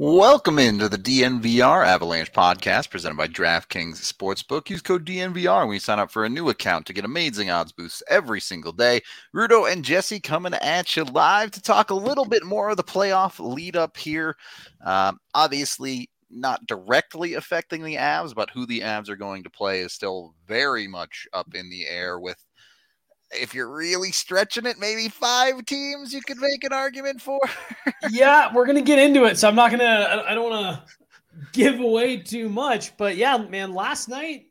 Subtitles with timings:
[0.00, 4.70] Welcome into the DNVR Avalanche podcast presented by DraftKings Sportsbook.
[4.70, 7.72] Use code DNVR when you sign up for a new account to get amazing odds
[7.72, 9.00] boosts every single day.
[9.34, 12.84] Rudo and Jesse coming at you live to talk a little bit more of the
[12.84, 14.36] playoff lead up here.
[14.86, 19.80] Um, obviously, not directly affecting the Avs, but who the Avs are going to play
[19.80, 22.38] is still very much up in the air with
[23.30, 27.40] if you're really stretching it, maybe five teams you could make an argument for.
[28.10, 30.24] yeah, we're gonna get into it, so I'm not gonna.
[30.26, 30.82] I don't want to
[31.52, 34.46] give away too much, but yeah, man, last night,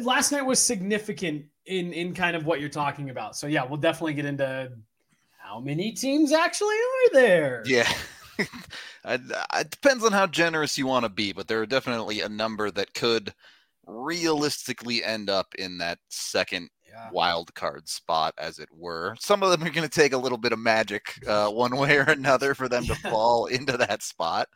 [0.00, 3.36] last night was significant in in kind of what you're talking about.
[3.36, 4.72] So yeah, we'll definitely get into
[5.38, 7.62] how many teams actually are there.
[7.66, 7.90] Yeah.
[9.04, 12.70] it depends on how generous you want to be, but there are definitely a number
[12.70, 13.32] that could
[13.86, 17.10] realistically end up in that second yeah.
[17.10, 19.16] wild card spot, as it were.
[19.18, 21.96] Some of them are going to take a little bit of magic, uh, one way
[21.96, 24.48] or another, for them to fall into that spot.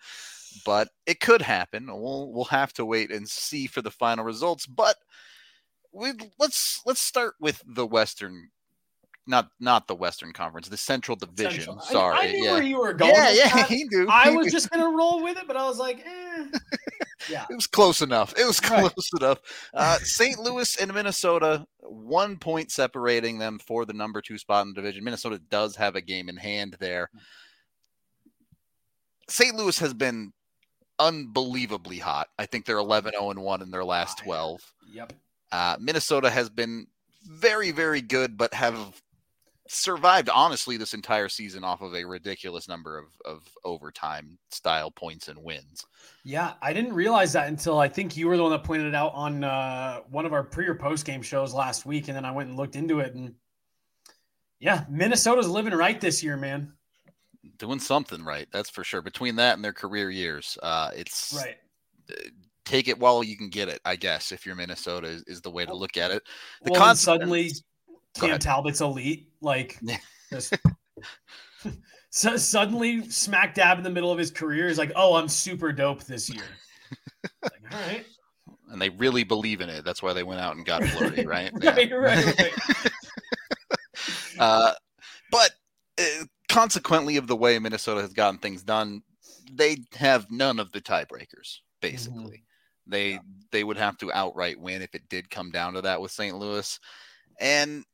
[0.65, 1.87] But it could happen.
[1.87, 4.67] We'll we'll have to wait and see for the final results.
[4.67, 4.97] But
[5.93, 8.51] we let's let's start with the Western
[9.27, 11.65] not not the Western Conference, the Central Division.
[11.65, 11.81] Central.
[11.81, 12.53] Sorry, I, I knew yeah.
[12.53, 13.15] where you were going.
[13.15, 14.09] Yeah, yeah, he knew.
[14.09, 14.53] I he was knew.
[14.53, 16.45] just gonna roll with it, but I was like, eh.
[17.29, 18.35] yeah, it was close enough.
[18.39, 19.21] It was close right.
[19.21, 19.39] enough.
[19.75, 20.39] Uh, St.
[20.39, 25.05] Louis and Minnesota, one point separating them for the number two spot in the division.
[25.05, 27.11] Minnesota does have a game in hand there.
[29.29, 29.55] St.
[29.55, 30.33] Louis has been
[30.99, 32.29] unbelievably hot.
[32.39, 34.61] I think they're 11 0 1 in their last 12.
[34.93, 35.13] Yep.
[35.51, 36.87] Uh, Minnesota has been
[37.25, 39.01] very, very good, but have
[39.69, 45.29] survived honestly this entire season off of a ridiculous number of, of overtime style points
[45.29, 45.85] and wins.
[46.25, 48.95] Yeah, I didn't realize that until I think you were the one that pointed it
[48.95, 52.25] out on uh, one of our pre or post game shows last week, and then
[52.25, 53.35] I went and looked into it, and
[54.59, 56.73] yeah, Minnesota's living right this year, man.
[57.59, 59.03] Doing something right, that's for sure.
[59.03, 61.57] Between that and their career years, uh, it's right.
[62.11, 62.29] Uh,
[62.65, 64.31] take it while you can get it, I guess.
[64.33, 66.23] If you're Minnesota, is, is the way to look at it.
[66.63, 67.51] The well, con- suddenly
[68.15, 69.29] Cam Talbot's elite.
[69.41, 69.79] Like,
[70.31, 70.55] just,
[72.11, 75.73] so suddenly, smack dab in the middle of his career is like, oh, I'm super
[75.73, 76.45] dope this year.
[77.43, 78.05] like, all right.
[78.71, 79.85] And they really believe in it.
[79.85, 81.51] That's why they went out and got Fleury, right?
[81.53, 81.95] right, yeah.
[81.95, 82.53] right, right.
[84.39, 84.73] uh,
[85.31, 85.51] but
[86.01, 89.03] uh, consequently, of the way Minnesota has gotten things done,
[89.53, 91.59] they have none of the tiebreakers.
[91.81, 92.91] Basically, mm-hmm.
[92.91, 93.19] they yeah.
[93.51, 96.37] they would have to outright win if it did come down to that with St.
[96.37, 96.79] Louis.
[97.41, 97.85] And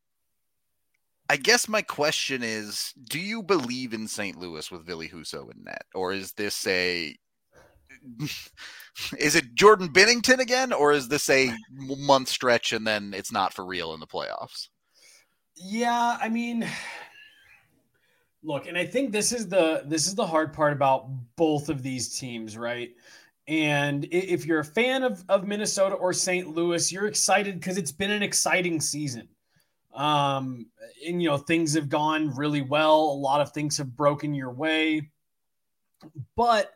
[1.31, 4.39] I guess my question is, do you believe in St.
[4.39, 7.17] Louis with Ville Husso in net, or is this a
[9.19, 13.53] is it Jordan Binnington again, or is this a month stretch and then it's not
[13.53, 14.69] for real in the playoffs?
[15.57, 16.67] Yeah, I mean,
[18.43, 21.83] look, and I think this is the this is the hard part about both of
[21.83, 22.91] these teams, right?
[23.49, 26.49] And if you're a fan of, of Minnesota or St.
[26.49, 29.27] Louis, you're excited because it's been an exciting season.
[29.95, 30.67] Um,
[31.07, 33.01] and you know, things have gone really well.
[33.01, 35.11] A lot of things have broken your way.
[36.37, 36.73] But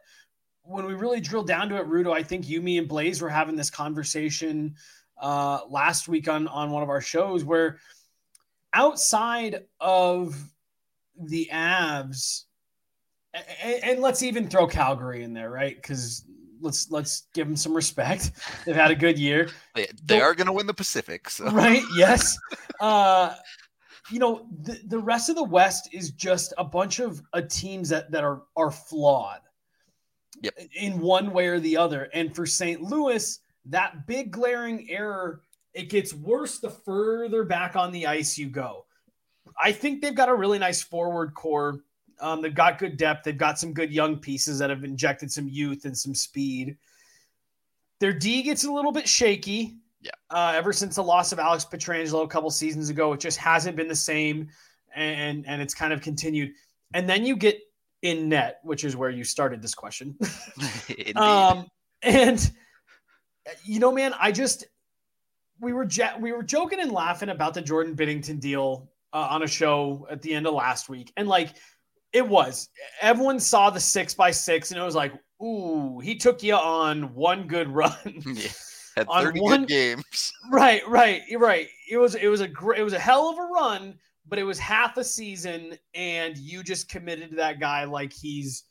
[0.63, 3.29] when we really drill down to it, Rudo, I think you, me, and Blaze were
[3.29, 4.75] having this conversation
[5.21, 7.79] uh, last week on on one of our shows where
[8.73, 10.37] outside of
[11.21, 12.45] the Avs,
[13.35, 15.77] and, and let's even throw Calgary in there, right?
[15.77, 16.25] Because
[16.63, 18.33] let's let's give them some respect.
[18.65, 19.51] They've had a good year.
[19.75, 21.51] They, they are going to win the Pacific, so.
[21.51, 21.83] right?
[21.97, 22.39] Yes.
[22.81, 23.33] Uh,
[24.11, 27.89] you know, the, the rest of the West is just a bunch of uh, teams
[27.91, 29.39] that that are are flawed.
[30.43, 30.59] Yep.
[30.75, 32.83] In one way or the other, and for St.
[32.83, 35.43] Louis, that big glaring error
[35.75, 38.85] it gets worse the further back on the ice you go.
[39.61, 41.81] I think they've got a really nice forward core
[42.23, 43.25] um, they've got good depth.
[43.25, 46.77] They've got some good young pieces that have injected some youth and some speed.
[47.99, 49.77] Their D gets a little bit shaky.
[50.01, 50.13] Yeah.
[50.31, 53.77] Uh, ever since the loss of Alex Pietrangelo a couple seasons ago, it just hasn't
[53.77, 54.49] been the same,
[54.95, 56.53] and and it's kind of continued.
[56.95, 57.61] And then you get
[58.03, 60.17] in net, which is where you started this question.
[61.17, 61.67] um,
[62.03, 62.51] and
[63.65, 64.65] you know, man, I just
[65.61, 69.43] we were ja- we were joking and laughing about the Jordan Binnington deal uh, on
[69.43, 71.55] a show at the end of last week, and like
[72.13, 72.69] it was.
[73.01, 75.13] Everyone saw the six by six, and it was like,
[75.43, 77.93] ooh, he took you on one good run.
[78.27, 78.49] Yeah.
[78.95, 80.33] Had 30 on one, games.
[80.53, 81.67] Right, right, right.
[81.91, 83.95] It was it was a great it was a hell of a run,
[84.29, 88.65] but it was half a season, and you just committed to that guy like he's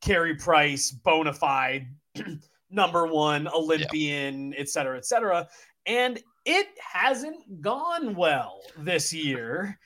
[0.00, 1.86] Carey Price, bona fide,
[2.70, 5.46] number one, Olympian, et cetera, et cetera.
[5.86, 9.78] And it hasn't gone well this year.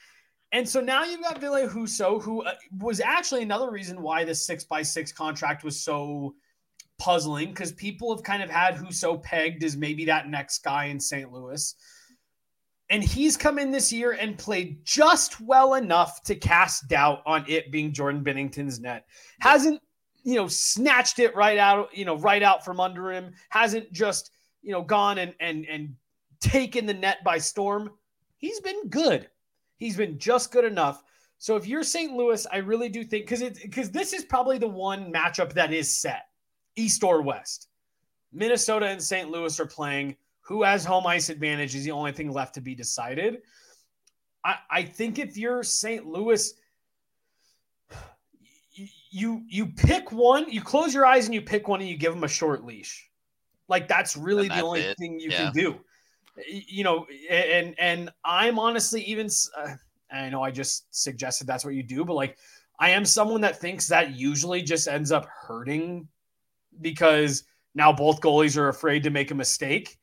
[0.54, 4.46] And so now you've got Ville Husso, who uh, was actually another reason why this
[4.46, 6.36] six by six contract was so
[6.96, 11.00] puzzling because people have kind of had Husso pegged as maybe that next guy in
[11.00, 11.32] St.
[11.32, 11.74] Louis.
[12.88, 17.44] And he's come in this year and played just well enough to cast doubt on
[17.48, 19.06] it being Jordan Binnington's net.
[19.40, 19.80] Hasn't,
[20.22, 23.32] you know, snatched it right out, you know, right out from under him.
[23.48, 24.30] Hasn't just,
[24.62, 25.96] you know, gone and and and
[26.38, 27.90] taken the net by storm.
[28.38, 29.28] He's been good.
[29.76, 31.02] He's been just good enough.
[31.38, 32.12] So if you're St.
[32.12, 35.72] Louis, I really do think because it because this is probably the one matchup that
[35.72, 36.28] is set,
[36.76, 37.68] East or West.
[38.32, 39.30] Minnesota and St.
[39.30, 42.74] Louis are playing who has home ice advantage is the only thing left to be
[42.74, 43.42] decided.
[44.44, 46.06] I, I think if you're St.
[46.06, 46.52] Louis,
[49.10, 52.12] you you pick one, you close your eyes and you pick one and you give
[52.12, 53.08] them a short leash.
[53.68, 54.98] Like that's really the only it.
[54.98, 55.44] thing you yeah.
[55.44, 55.80] can do.
[56.48, 59.75] You know, and and I'm honestly even uh,
[60.10, 62.36] I know I just suggested that's what you do, but like
[62.78, 66.08] I am someone that thinks that usually just ends up hurting
[66.81, 67.44] because
[67.75, 69.96] now both goalies are afraid to make a mistake.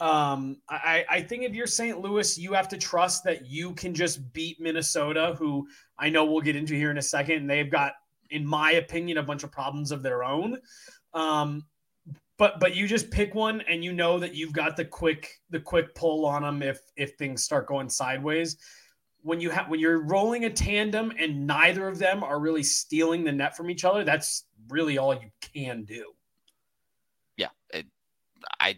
[0.00, 2.00] Um, I, I think if you're St.
[2.00, 5.66] Louis, you have to trust that you can just beat Minnesota, who
[5.98, 7.36] I know we'll get into here in a second.
[7.36, 7.94] And they've got,
[8.30, 10.58] in my opinion, a bunch of problems of their own.
[11.14, 11.64] Um,
[12.38, 15.60] but but you just pick one and you know that you've got the quick the
[15.60, 18.56] quick pull on them if if things start going sideways.
[19.22, 23.24] When you have when you're rolling a tandem and neither of them are really stealing
[23.24, 26.12] the net from each other, that's really all you can do.
[27.36, 27.86] Yeah, it,
[28.60, 28.76] I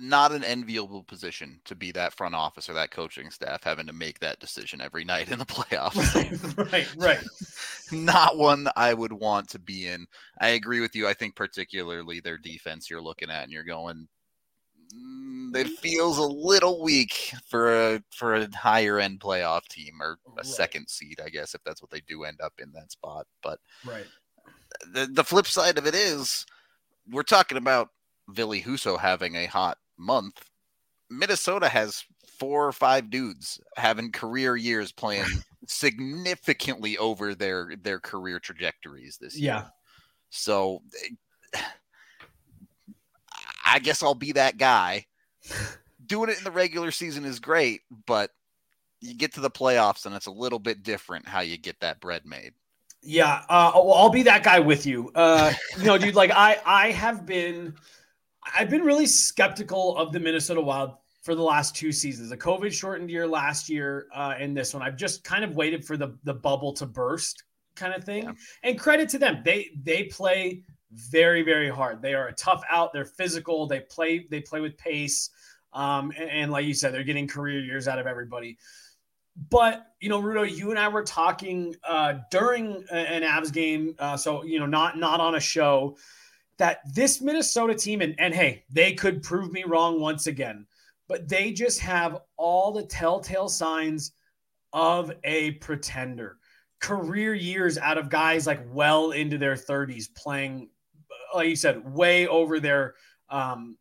[0.00, 3.92] not an enviable position to be that front office or that coaching staff having to
[3.92, 6.72] make that decision every night in the playoffs.
[6.72, 7.24] right, right,
[7.92, 10.06] not one I would want to be in.
[10.40, 11.06] I agree with you.
[11.06, 14.08] I think particularly their defense you're looking at and you're going
[14.94, 20.18] mm, it feels a little weak for a for a higher end playoff team or
[20.28, 20.46] a right.
[20.46, 23.26] second seed, I guess, if that's what they do end up in that spot.
[23.42, 24.06] But right.
[24.94, 26.46] The the flip side of it is
[27.10, 27.90] we're talking about
[28.28, 30.50] Ville Husso having a hot month,
[31.10, 32.04] Minnesota has
[32.38, 35.26] four or five dudes having career years playing
[35.66, 39.52] significantly over their their career trajectories this year.
[39.52, 39.66] Yeah.
[40.30, 40.82] So
[43.64, 45.06] I guess I'll be that guy.
[46.06, 48.30] Doing it in the regular season is great, but
[49.00, 52.00] you get to the playoffs and it's a little bit different how you get that
[52.00, 52.52] bread made.
[53.02, 55.10] Yeah, uh, well, I'll be that guy with you.
[55.14, 57.74] Uh, you know, dude, like I, I have been
[58.56, 62.30] I've been really skeptical of the Minnesota Wild for the last two seasons.
[62.30, 64.82] The COVID shortened year last year uh, and this one.
[64.82, 67.44] I've just kind of waited for the the bubble to burst,
[67.74, 68.24] kind of thing.
[68.24, 68.32] Yeah.
[68.62, 72.02] And credit to them, they they play very very hard.
[72.02, 72.92] They are a tough out.
[72.92, 73.66] They're physical.
[73.66, 75.30] They play they play with pace.
[75.72, 78.58] Um, and, and like you said, they're getting career years out of everybody.
[79.50, 84.16] But you know, Rudo, you and I were talking uh, during an Avs game, uh,
[84.16, 85.96] so you know, not not on a show
[86.60, 90.66] that this Minnesota team, and, and hey, they could prove me wrong once again,
[91.08, 94.12] but they just have all the telltale signs
[94.74, 96.36] of a pretender.
[96.78, 100.68] Career years out of guys like well into their 30s playing,
[101.34, 102.92] like you said, way over their
[103.30, 103.78] um,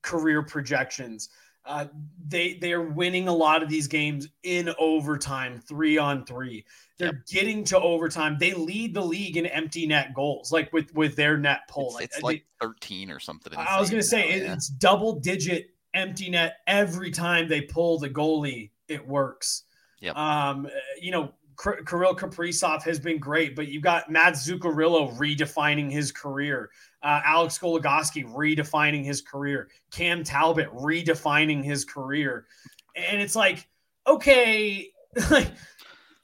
[0.00, 1.28] career projections.
[1.68, 1.86] Uh,
[2.26, 6.64] they they are winning a lot of these games in overtime, three on three.
[6.96, 7.26] They're yep.
[7.30, 8.38] getting to overtime.
[8.40, 11.88] They lead the league in empty net goals, like with with their net pull.
[11.88, 13.52] It's like, it's like thirteen or something.
[13.54, 14.52] I was going to say now, yeah.
[14.54, 18.70] it's double digit empty net every time they pull the goalie.
[18.88, 19.64] It works.
[20.00, 20.12] Yeah.
[20.12, 20.68] Um,
[21.00, 26.70] you know, Kirill Kaprizov has been great, but you've got Matt Zuccarello redefining his career.
[27.02, 29.68] Uh, Alex Goligoski redefining his career.
[29.90, 32.46] Cam Talbot redefining his career.
[32.94, 33.68] And it's like,
[34.06, 34.88] okay,
[35.30, 35.48] like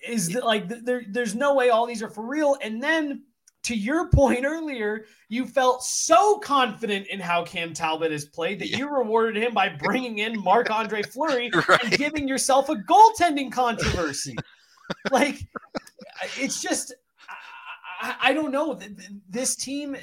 [0.07, 2.57] is like there, there's no way all these are for real.
[2.63, 3.25] And then
[3.65, 8.69] to your point earlier, you felt so confident in how Cam Talbot has played that
[8.69, 8.79] yeah.
[8.79, 11.83] you rewarded him by bringing in Marc Andre Fleury right.
[11.83, 14.37] and giving yourself a goaltending controversy
[15.11, 15.37] like
[16.39, 16.95] it's just
[18.01, 18.79] I, I, don't know.
[19.29, 19.97] This team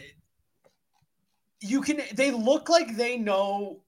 [1.60, 3.82] you can they look like they know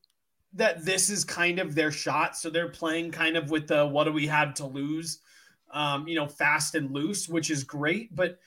[0.53, 2.37] that this is kind of their shot.
[2.37, 5.19] So they're playing kind of with the what do we have to lose?
[5.71, 8.15] Um, you know fast and loose which is great.
[8.15, 8.39] But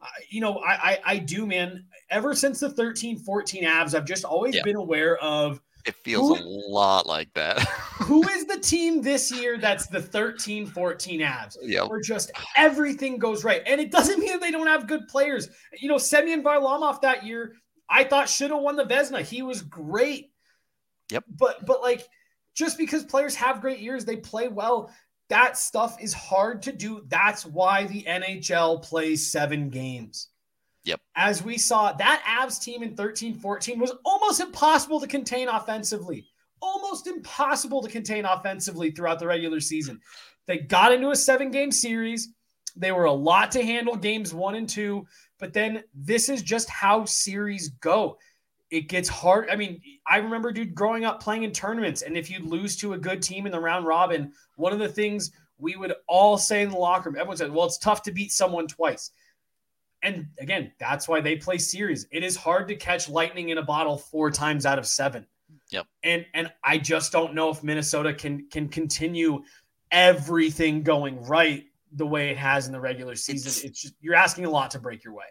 [0.00, 4.04] uh, you know I, I, I do man ever since the 13 14 avs i've
[4.04, 4.62] just always yeah.
[4.64, 7.60] been aware of it feels who, a lot like that.
[8.00, 11.56] who is the team this year that's the 13 14 Avs?
[11.62, 11.84] Yeah.
[11.84, 13.62] Where just everything goes right.
[13.66, 15.48] And it doesn't mean they don't have good players.
[15.78, 17.54] You know, Semyon Varlamov that year,
[17.88, 19.20] I thought should have won the Vezina.
[19.22, 20.32] He was great.
[21.10, 21.24] Yep.
[21.38, 22.06] But but like
[22.54, 24.90] just because players have great years, they play well.
[25.28, 27.04] that stuff is hard to do.
[27.08, 30.28] That's why the NHL plays seven games.
[31.14, 36.26] As we saw, that Avs team in 13 14 was almost impossible to contain offensively.
[36.60, 40.00] Almost impossible to contain offensively throughout the regular season.
[40.46, 42.30] They got into a seven game series.
[42.76, 45.06] They were a lot to handle games one and two,
[45.38, 48.18] but then this is just how series go.
[48.70, 49.50] It gets hard.
[49.50, 52.94] I mean, I remember, dude, growing up playing in tournaments, and if you lose to
[52.94, 56.62] a good team in the round robin, one of the things we would all say
[56.62, 59.10] in the locker room, everyone said, well, it's tough to beat someone twice.
[60.02, 62.06] And again, that's why they play series.
[62.10, 65.26] It is hard to catch lightning in a bottle four times out of seven.
[65.70, 65.86] Yep.
[66.02, 69.42] And and I just don't know if Minnesota can can continue
[69.90, 73.48] everything going right the way it has in the regular season.
[73.48, 75.26] It's, it's just you're asking a lot to break your way.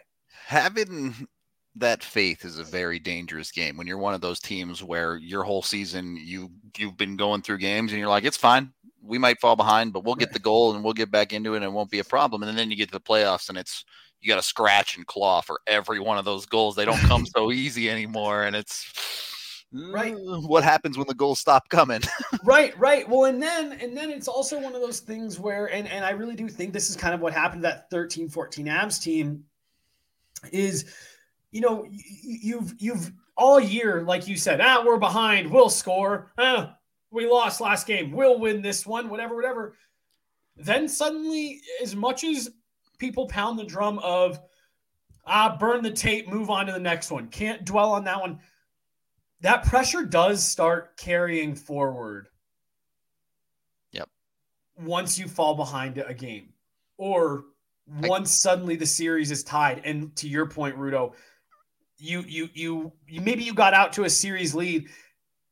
[0.46, 1.28] Having
[1.76, 5.42] that faith is a very dangerous game when you're one of those teams where your
[5.42, 8.70] whole season you you've been going through games and you're like it's fine
[9.02, 11.58] we might fall behind but we'll get the goal and we'll get back into it
[11.58, 13.86] and it won't be a problem and then you get to the playoffs and it's
[14.22, 16.76] you got to scratch and claw for every one of those goals.
[16.76, 20.14] They don't come so easy anymore, and it's right.
[20.16, 22.02] What happens when the goals stop coming?
[22.44, 23.06] right, right.
[23.08, 26.10] Well, and then and then it's also one of those things where, and and I
[26.10, 29.44] really do think this is kind of what happened to that 13, 14 Avs team,
[30.52, 30.84] is,
[31.50, 36.32] you know, you've you've all year, like you said, ah, we're behind, we'll score.
[36.38, 36.76] Ah,
[37.10, 39.74] we lost last game, we'll win this one, whatever, whatever.
[40.56, 42.50] Then suddenly, as much as
[43.02, 44.40] people pound the drum of
[45.26, 47.26] ah, burn the tape, move on to the next one.
[47.26, 48.38] Can't dwell on that one.
[49.40, 52.28] That pressure does start carrying forward.
[53.90, 54.08] Yep.
[54.78, 56.50] Once you fall behind a game,
[56.96, 57.46] or
[58.02, 61.14] once I, suddenly the series is tied, and to your point, Rudo,
[61.98, 64.88] you you you you maybe you got out to a series lead,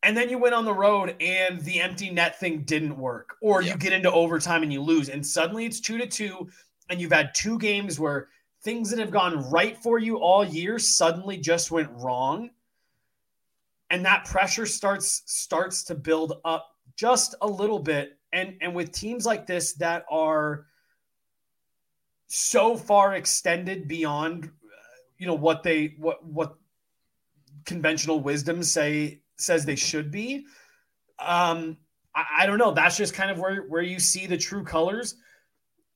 [0.05, 3.61] and then you went on the road and the empty net thing didn't work, or
[3.61, 3.73] yep.
[3.73, 6.49] you get into overtime and you lose, and suddenly it's two to two
[6.91, 8.29] and you've had two games where
[8.63, 12.51] things that have gone right for you all year suddenly just went wrong.
[13.89, 18.19] And that pressure starts starts to build up just a little bit.
[18.33, 20.67] And and with teams like this that are
[22.27, 24.51] so far extended beyond
[25.19, 26.57] you know what they what what
[27.65, 30.47] conventional wisdom say says they should be
[31.19, 31.77] um
[32.15, 32.73] I, I don't know.
[32.73, 35.17] That's just kind of where where you see the true colors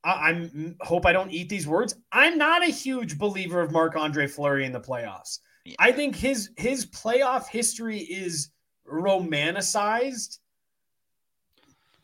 [0.05, 1.97] I, am mm, hope I don't eat these words.
[2.13, 5.39] I'm not a huge believer of Marc Andre Fleury in the playoffs.
[5.65, 5.77] Yeah.
[5.79, 8.51] I think his his playoff history is
[8.87, 10.39] romanticized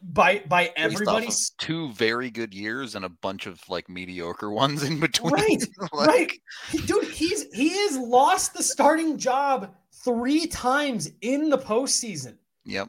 [0.02, 1.28] by by everybody.
[1.58, 5.32] Two very good years and a bunch of like mediocre ones in between.
[5.32, 6.40] Right, like...
[6.72, 7.04] right, dude.
[7.04, 12.36] He's he has lost the starting job three times in the postseason.
[12.64, 12.88] Yep,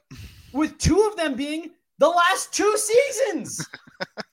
[0.53, 3.68] with two of them being the last two seasons.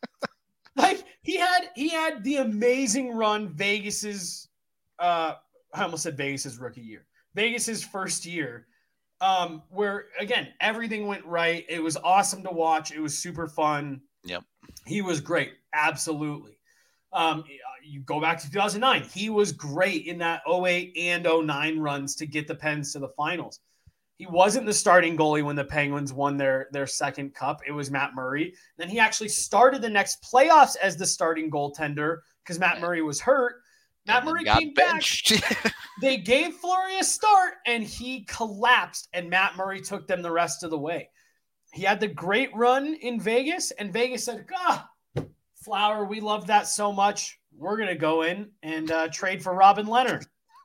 [0.79, 4.49] like he had he had the amazing run Vegas's
[4.99, 5.35] uh
[5.75, 7.07] I almost said Vegas's rookie year.
[7.35, 8.67] Vegas's first year
[9.21, 11.67] um where again everything went right.
[11.69, 12.93] It was awesome to watch.
[12.93, 14.01] It was super fun.
[14.25, 14.45] Yep.
[14.87, 15.53] He was great.
[15.75, 16.59] Absolutely.
[17.13, 17.45] Um
[17.83, 19.03] you go back to 2009.
[19.15, 23.09] He was great in that 08 and 09 runs to get the Pens to the
[23.09, 23.61] finals.
[24.19, 27.61] He wasn't the starting goalie when the Penguins won their their second cup.
[27.67, 28.53] It was Matt Murray.
[28.77, 33.21] Then he actually started the next playoffs as the starting goaltender because Matt Murray was
[33.21, 33.63] hurt.
[34.07, 35.41] Matt Murray came benched.
[35.41, 35.73] back.
[36.01, 40.65] they gave Fleury a start and he collapsed, and Matt Murray took them the rest
[40.65, 41.11] of the way.
[41.73, 44.89] He had the great run in Vegas, and Vegas said, Ah,
[45.63, 47.39] Flower, we love that so much.
[47.57, 50.25] We're going to go in and uh, trade for Robin Lehner.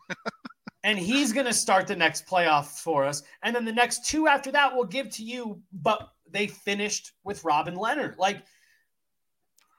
[0.83, 3.23] and he's going to start the next playoff for us.
[3.41, 7.43] And then the next two after that we'll give to you, but they finished with
[7.43, 8.17] Robin Lehner.
[8.17, 8.43] Like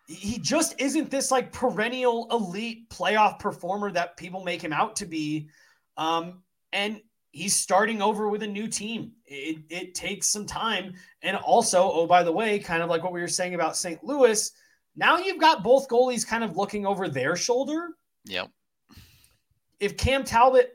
[0.06, 5.06] he just isn't this like perennial elite playoff performer that people make him out to
[5.06, 5.48] be.
[5.96, 6.42] Um,
[6.72, 7.00] and
[7.32, 9.12] he's starting over with a new team.
[9.26, 10.94] It, it takes some time.
[11.22, 14.02] And also, oh, by the way, kind of like what we were saying about St.
[14.04, 14.50] Louis,
[14.96, 17.90] now you've got both goalies kind of looking over their shoulder.
[18.26, 18.50] Yep.
[19.80, 20.72] If Cam Talbot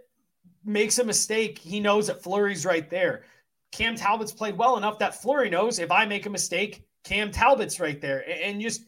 [0.64, 3.24] makes a mistake, he knows that Fleury's right there.
[3.72, 7.80] Cam Talbot's played well enough that Fleury knows if I make a mistake, Cam Talbot's
[7.80, 8.24] right there.
[8.28, 8.84] And just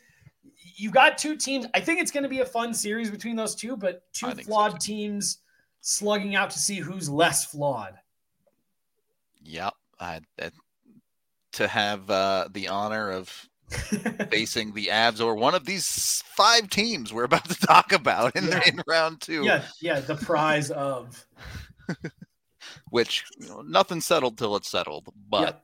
[0.76, 1.66] you've got two teams.
[1.74, 4.74] I think it's going to be a fun series between those two, but two flawed
[4.74, 4.78] so.
[4.80, 5.40] teams
[5.82, 7.96] slugging out to see who's less flawed.
[9.44, 9.74] Yep.
[10.00, 10.22] I,
[11.54, 13.50] to have uh, the honor of
[14.30, 18.48] facing the Avs or one of these five teams we're about to talk about in,
[18.48, 18.62] yeah.
[18.66, 19.44] in round two.
[19.44, 21.26] Yeah, yeah, the prize of
[22.90, 25.64] which you know, nothing settled till it's settled, but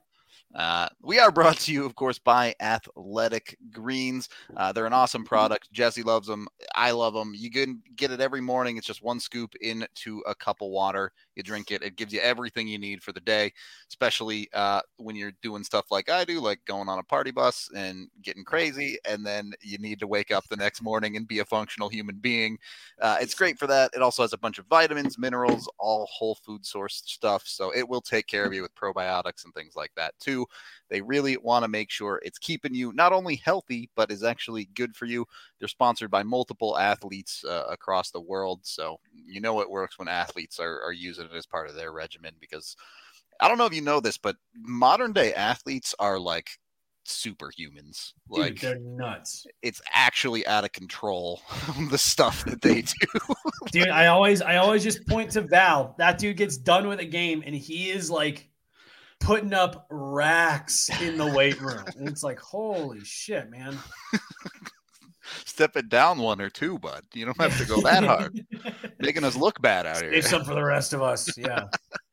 [0.55, 4.27] Uh, we are brought to you, of course, by Athletic Greens.
[4.55, 5.71] Uh, they're an awesome product.
[5.71, 6.47] Jesse loves them.
[6.73, 7.33] I love them.
[7.35, 8.75] You can get it every morning.
[8.75, 11.11] It's just one scoop into a cup of water.
[11.37, 11.83] You drink it.
[11.83, 13.53] It gives you everything you need for the day,
[13.89, 17.69] especially uh, when you're doing stuff like I do, like going on a party bus
[17.75, 21.39] and getting crazy, and then you need to wake up the next morning and be
[21.39, 22.57] a functional human being.
[22.99, 23.91] Uh, it's great for that.
[23.93, 27.43] It also has a bunch of vitamins, minerals, all whole food source stuff.
[27.45, 30.45] So it will take care of you with probiotics and things like that too.
[30.89, 34.69] They really want to make sure it's keeping you not only healthy, but is actually
[34.73, 35.25] good for you.
[35.59, 38.61] They're sponsored by multiple athletes uh, across the world.
[38.63, 41.91] So you know it works when athletes are, are using it as part of their
[41.91, 42.75] regimen because
[43.39, 46.49] I don't know if you know this, but modern day athletes are like
[47.05, 48.13] superhumans.
[48.29, 49.45] Dude, like they're nuts.
[49.61, 51.41] It's actually out of control
[51.89, 53.35] the stuff that they do.
[53.71, 55.95] dude, I always I always just point to Val.
[55.97, 58.49] That dude gets done with a game and he is like
[59.19, 61.85] putting up racks in the weight room.
[61.97, 63.77] And it's like, holy shit, man.
[65.45, 67.03] Step it down one or two, bud.
[67.13, 68.45] You don't have to go that hard.
[68.99, 70.13] Making us look bad out here.
[70.13, 71.37] Save some for the rest of us.
[71.37, 71.65] Yeah.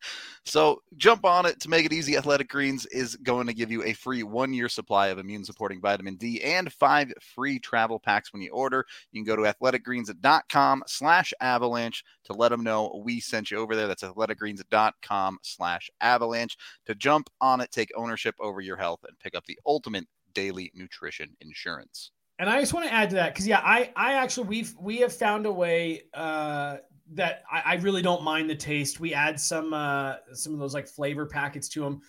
[0.47, 2.17] So jump on it to make it easy.
[2.17, 5.81] Athletic Greens is going to give you a free one year supply of immune supporting
[5.81, 8.85] vitamin D and five free travel packs when you order.
[9.11, 13.75] You can go to athleticgreens.com slash avalanche to let them know we sent you over
[13.75, 13.87] there.
[13.87, 19.35] That's athleticgreens.com slash avalanche to jump on it, take ownership over your health, and pick
[19.35, 22.11] up the ultimate daily nutrition insurance.
[22.39, 24.99] And I just want to add to that because yeah, I I actually we've we
[24.99, 26.79] have found a way uh
[27.13, 28.99] that I, I, really don't mind the taste.
[28.99, 32.01] We add some uh, some of those like flavor packets to them,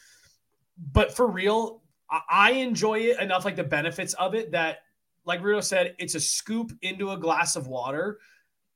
[0.91, 3.45] but for real, I, I enjoy it enough.
[3.45, 4.79] Like the benefits of it that,
[5.25, 8.19] like Rudo said, it's a scoop into a glass of water.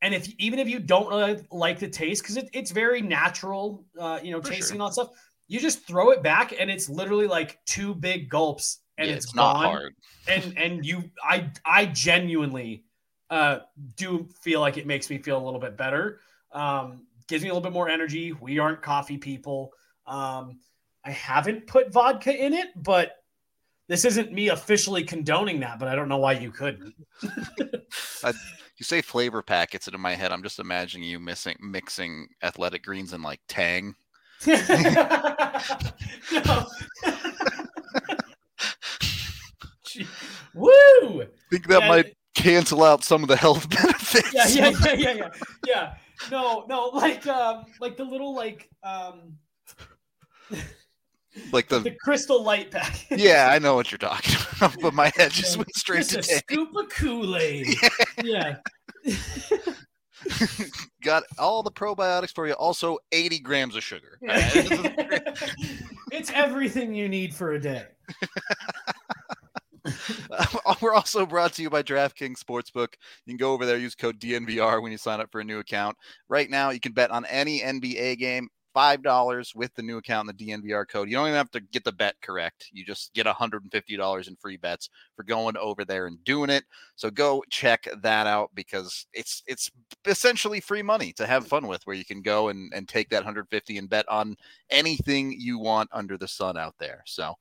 [0.02, 3.86] And if even if you don't really like the taste, because it, it's very natural,
[4.00, 4.84] uh, you know, for tasting sure.
[4.84, 5.10] all that stuff,
[5.48, 9.26] you just throw it back, and it's literally like two big gulps, and yeah, it's,
[9.26, 9.36] it's.
[9.36, 9.96] Not hard.
[10.28, 12.84] And and you, I I genuinely
[13.30, 13.60] uh,
[13.96, 16.20] do feel like it makes me feel a little bit better.
[16.52, 18.34] Um, gives me a little bit more energy.
[18.34, 19.72] We aren't coffee people.
[20.06, 20.60] Um,
[21.06, 23.16] I haven't put vodka in it, but
[23.88, 25.80] this isn't me officially condoning that.
[25.80, 26.94] But I don't know why you couldn't.
[28.24, 28.34] I,
[28.78, 32.84] you say flavor packets, and in my head, I'm just imagining you missing mixing athletic
[32.84, 33.96] greens and like Tang.
[40.54, 41.26] Woo!
[41.50, 44.34] think that yeah, might cancel out some of the health benefits.
[44.34, 45.30] Yeah, yeah, yeah, yeah, yeah.
[45.68, 45.94] yeah.
[46.32, 49.38] No, no, like um like the little like um
[51.52, 53.06] like the the crystal light pack.
[53.10, 56.20] yeah, I know what you're talking about, but my head just went straight just to
[56.20, 57.68] a scoop of Kool-Aid.
[58.24, 58.58] yeah.
[61.02, 62.54] Got all the probiotics for you.
[62.54, 64.18] Also, 80 grams of sugar.
[64.22, 64.50] Yeah.
[66.12, 67.86] it's everything you need for a day.
[70.82, 72.94] We're also brought to you by DraftKings Sportsbook.
[73.26, 75.60] You can go over there, use code DNVR when you sign up for a new
[75.60, 75.98] account.
[76.28, 78.50] Right now, you can bet on any NBA game.
[78.76, 81.10] $5 with the new account and the DNVR code.
[81.10, 82.70] You don't even have to get the bet correct.
[82.72, 86.64] You just get $150 in free bets for going over there and doing it.
[86.96, 89.70] So go check that out because it's it's
[90.06, 93.24] essentially free money to have fun with where you can go and, and take that
[93.24, 94.36] 150 and bet on
[94.70, 97.04] anything you want under the sun out there.
[97.06, 97.34] So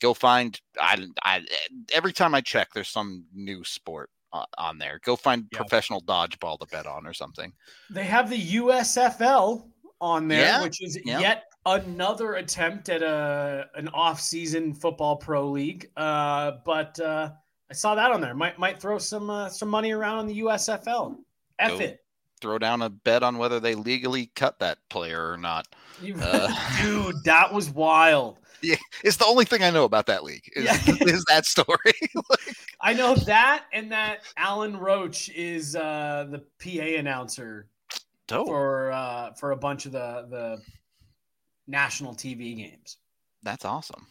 [0.00, 0.60] Go find.
[0.80, 1.44] I, I
[1.92, 4.10] every time I check, there's some new sport
[4.58, 5.00] on there.
[5.04, 5.60] Go find yep.
[5.60, 7.52] professional dodgeball to bet on or something.
[7.90, 9.66] They have the USFL
[10.00, 10.62] on there, yeah.
[10.62, 11.20] which is yep.
[11.20, 15.90] yet another attempt at a an off-season football pro league.
[15.96, 17.30] Uh, but uh,
[17.70, 18.34] I saw that on there.
[18.34, 21.16] Might might throw some uh, some money around on the USFL.
[21.58, 22.00] F Go it.
[22.40, 25.66] Throw down a bet on whether they legally cut that player or not.
[26.02, 26.48] Uh,
[26.82, 28.38] Dude, that was wild.
[28.62, 30.44] Yeah, it's the only thing I know about that league.
[30.54, 30.94] Is, yeah.
[31.00, 31.94] is that story?
[32.14, 37.68] like, I know that, and that Alan Roach is uh, the PA announcer
[38.26, 38.46] dope.
[38.46, 40.62] for uh, for a bunch of the the
[41.66, 42.98] national TV games.
[43.42, 44.06] That's awesome.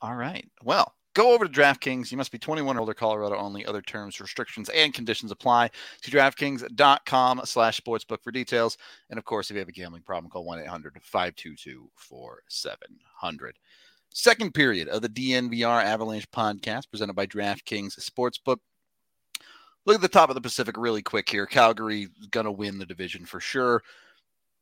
[0.00, 0.48] All right.
[0.64, 2.10] Well, Go over to DraftKings.
[2.10, 3.64] You must be 21 or older, Colorado only.
[3.64, 5.70] Other terms, restrictions, and conditions apply.
[6.02, 8.76] To DraftKings.com slash sportsbook for details.
[9.10, 13.58] And of course, if you have a gambling problem, call 1 800 522 4700.
[14.12, 18.58] Second period of the DNVR Avalanche podcast presented by DraftKings Sportsbook.
[19.86, 21.46] Look at the top of the Pacific really quick here.
[21.46, 23.82] Calgary going to win the division for sure.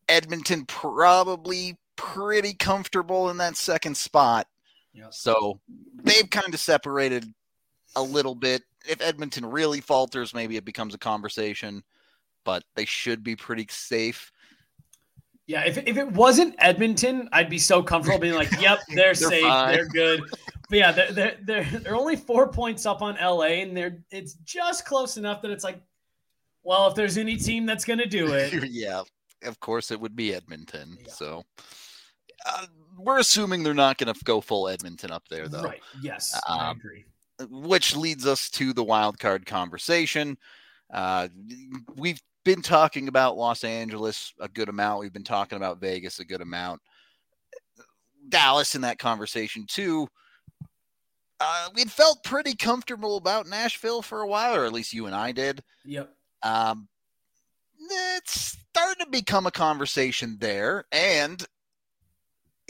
[0.09, 4.47] Edmonton probably pretty comfortable in that second spot.
[5.11, 5.61] So
[6.03, 7.25] they've kind of separated
[7.97, 8.63] a little bit.
[8.89, 11.83] If Edmonton really falters, maybe it becomes a conversation,
[12.45, 14.33] but they should be pretty safe.
[15.47, 19.15] Yeah, if, if it wasn't Edmonton, I'd be so comfortable being like, "Yep, they're, they're
[19.15, 19.75] safe, fine.
[19.75, 20.23] they're good."
[20.71, 24.35] But yeah, they're, they're they're they're only four points up on LA, and they're it's
[24.45, 25.81] just close enough that it's like,
[26.63, 29.03] well, if there's any team that's going to do it, yeah,
[29.43, 30.97] of course it would be Edmonton.
[31.01, 31.13] Yeah.
[31.13, 31.45] So
[32.47, 32.67] uh,
[32.99, 35.63] we're assuming they're not going to go full Edmonton up there, though.
[35.63, 35.83] Right?
[36.01, 37.05] Yes, um, I agree.
[37.49, 40.37] Which leads us to the wild card conversation.
[40.93, 41.29] Uh,
[41.97, 45.01] we've been talking about Los Angeles a good amount.
[45.01, 46.81] We've been talking about Vegas a good amount.
[48.29, 50.09] Dallas in that conversation too.
[51.41, 55.15] Uh, we'd felt pretty comfortable about Nashville for a while, or at least you and
[55.15, 55.63] I did.
[55.85, 56.09] Yep.
[56.45, 56.89] Um,
[57.91, 61.45] it's starting to become a conversation there, and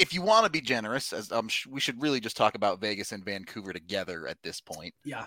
[0.03, 3.13] if you want to be generous, as um, we should really just talk about Vegas
[3.13, 4.93] and Vancouver together at this point.
[5.05, 5.27] Yeah.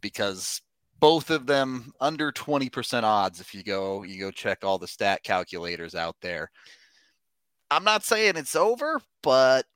[0.00, 0.62] Because
[1.00, 5.20] both of them under 20% odds if you go you go check all the stat
[5.24, 6.48] calculators out there
[7.72, 9.66] i'm not saying it's over but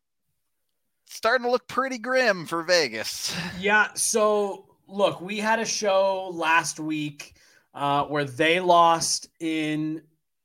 [1.07, 6.79] starting to look pretty grim for vegas yeah so look we had a show last
[6.79, 7.35] week
[7.75, 10.01] uh, where they lost in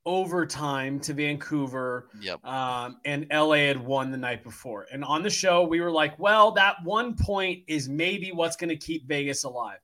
[0.06, 2.10] overtime to Vancouver.
[2.20, 2.44] Yep.
[2.46, 4.88] Um, and LA had won the night before.
[4.92, 8.70] And on the show, we were like, well, that one point is maybe what's going
[8.70, 9.80] to keep Vegas alive.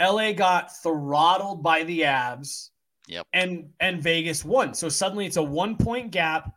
[0.00, 2.70] LA got throttled by the Avs.
[3.08, 3.26] Yep.
[3.32, 4.72] And and Vegas won.
[4.72, 6.54] So suddenly it's a one point gap.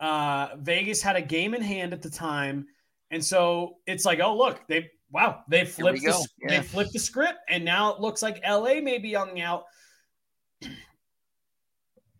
[0.00, 2.66] Uh, Vegas had a game in hand at the time,
[3.10, 6.48] and so it's like, oh look, they wow, they flipped the, yeah.
[6.48, 9.64] they flipped the script, and now it looks like LA may be on the out.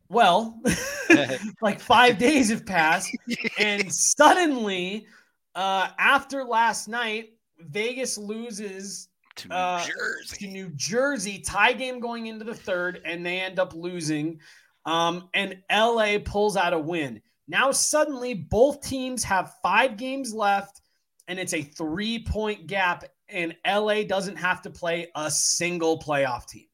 [0.08, 0.60] Well,
[1.62, 3.16] like five days have passed,
[3.58, 5.06] and suddenly,
[5.54, 10.36] uh, after last night, Vegas loses to New uh, Jersey.
[10.36, 14.40] To New Jersey, tie game going into the third, and they end up losing.
[14.86, 17.20] Um, and LA pulls out a win.
[17.46, 20.80] Now suddenly, both teams have five games left,
[21.26, 26.46] and it's a three point gap, and LA doesn't have to play a single playoff
[26.46, 26.66] team.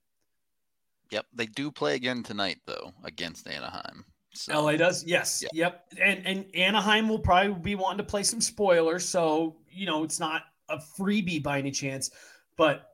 [1.10, 4.04] Yep, they do play again tonight though against Anaheim.
[4.34, 5.52] So, LA does, yes, yep.
[5.54, 5.86] yep.
[6.00, 10.18] And and Anaheim will probably be wanting to play some spoilers, so you know it's
[10.18, 12.10] not a freebie by any chance.
[12.56, 12.90] But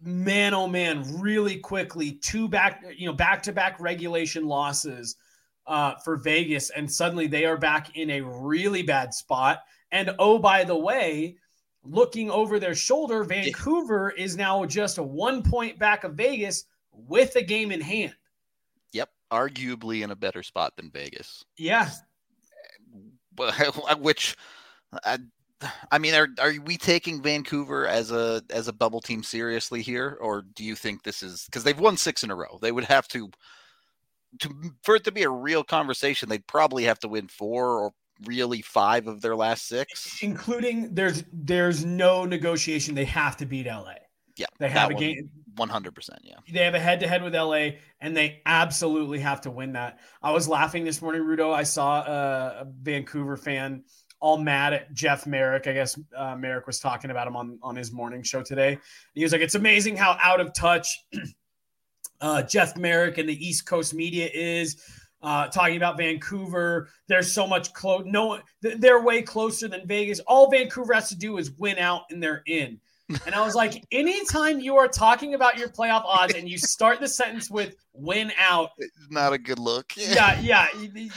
[0.00, 5.16] man, oh man, really quickly, two back, you know, back to back regulation losses
[5.66, 9.60] uh, for Vegas, and suddenly they are back in a really bad spot.
[9.92, 11.36] And oh, by the way,
[11.84, 16.64] looking over their shoulder, Vancouver is now just a one point back of Vegas
[16.96, 18.14] with a game in hand.
[18.92, 21.44] Yep, arguably in a better spot than Vegas.
[21.56, 21.90] Yeah.
[23.98, 24.36] Which,
[25.04, 25.18] I,
[25.90, 30.16] I mean, are are we taking Vancouver as a as a bubble team seriously here,
[30.20, 32.58] or do you think this is because they've won six in a row?
[32.60, 33.30] They would have to
[34.40, 34.50] to
[34.82, 37.92] for it to be a real conversation, they'd probably have to win four or
[38.24, 42.94] really five of their last six, including there's there's no negotiation.
[42.94, 43.94] They have to beat LA.
[44.36, 45.02] Yeah, they have a one.
[45.02, 45.30] game.
[45.56, 46.10] 100%.
[46.22, 46.34] Yeah.
[46.52, 50.00] They have a head to head with LA and they absolutely have to win that.
[50.22, 51.52] I was laughing this morning, Rudo.
[51.52, 53.84] I saw a, Vancouver fan
[54.20, 55.66] all mad at Jeff Marek.
[55.66, 58.72] I guess uh, Marek was talking about him on, on his morning show today.
[58.72, 58.80] And
[59.14, 61.04] he was like, it's amazing how out of touch
[62.20, 64.82] uh, Jeff Marek and the East Coast media is.
[65.22, 68.04] Uh, talking about Vancouver, they're so much close.
[68.06, 70.20] No, they're way closer than Vegas.
[70.20, 72.78] All Vancouver has to do is win out, and they're in.
[73.08, 77.00] And I was like, anytime you are talking about your playoff odds and you start
[77.00, 79.92] the sentence with win out, it's not a good look.
[79.96, 80.68] Yeah, yeah.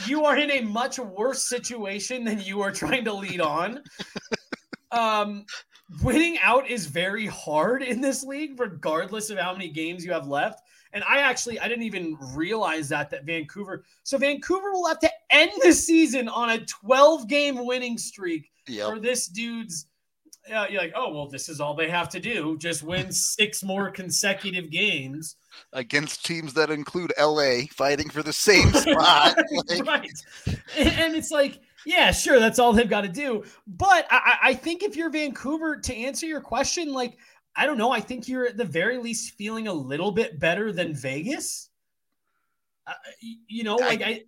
[0.06, 3.82] You are in a much worse situation than you are trying to lead on.
[4.92, 5.46] Um,
[6.04, 10.28] winning out is very hard in this league, regardless of how many games you have
[10.28, 10.62] left.
[10.94, 13.84] And I actually I didn't even realize that that Vancouver.
[14.04, 18.90] So Vancouver will have to end the season on a 12 game winning streak yep.
[18.90, 19.86] for this dude's
[20.50, 23.64] yeah, you're like, oh well, this is all they have to do: just win six
[23.64, 25.36] more consecutive games
[25.74, 29.38] against teams that include LA fighting for the same spot.
[29.70, 29.86] like...
[29.86, 30.12] right,
[30.76, 33.44] and it's like, yeah, sure, that's all they've got to do.
[33.68, 37.18] But I, I think if you're Vancouver, to answer your question, like,
[37.56, 40.72] I don't know, I think you're at the very least feeling a little bit better
[40.72, 41.70] than Vegas.
[42.88, 42.94] Uh,
[43.48, 44.24] you know, like I, I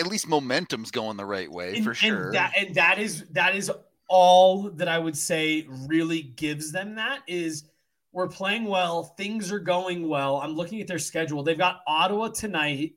[0.00, 2.26] at least momentum's going the right way and, for sure.
[2.26, 3.70] And that, and that is that is
[4.08, 7.64] all that I would say really gives them that is
[8.12, 10.36] we're playing well, things are going well.
[10.36, 11.42] I'm looking at their schedule.
[11.42, 12.94] They've got Ottawa tonight.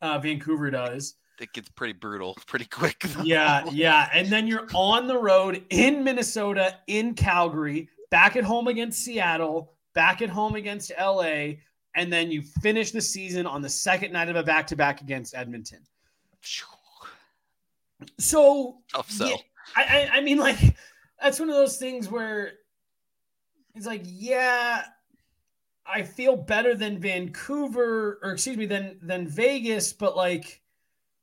[0.00, 1.16] Uh, Vancouver does.
[1.40, 2.98] It gets pretty brutal pretty quick.
[3.00, 3.22] Though.
[3.22, 4.08] Yeah, yeah.
[4.12, 9.74] And then you're on the road in Minnesota, in Calgary, back at home against Seattle,
[9.94, 11.54] back at home against LA,
[11.94, 15.00] and then you finish the season on the second night of a back to back
[15.02, 15.80] against Edmonton.
[18.18, 19.28] So tough sell.
[19.28, 19.36] Yeah,
[19.76, 20.58] I, I I mean like
[21.20, 22.52] that's one of those things where
[23.74, 24.84] it's like, yeah,
[25.86, 30.62] I feel better than Vancouver, or excuse me, than than Vegas, but like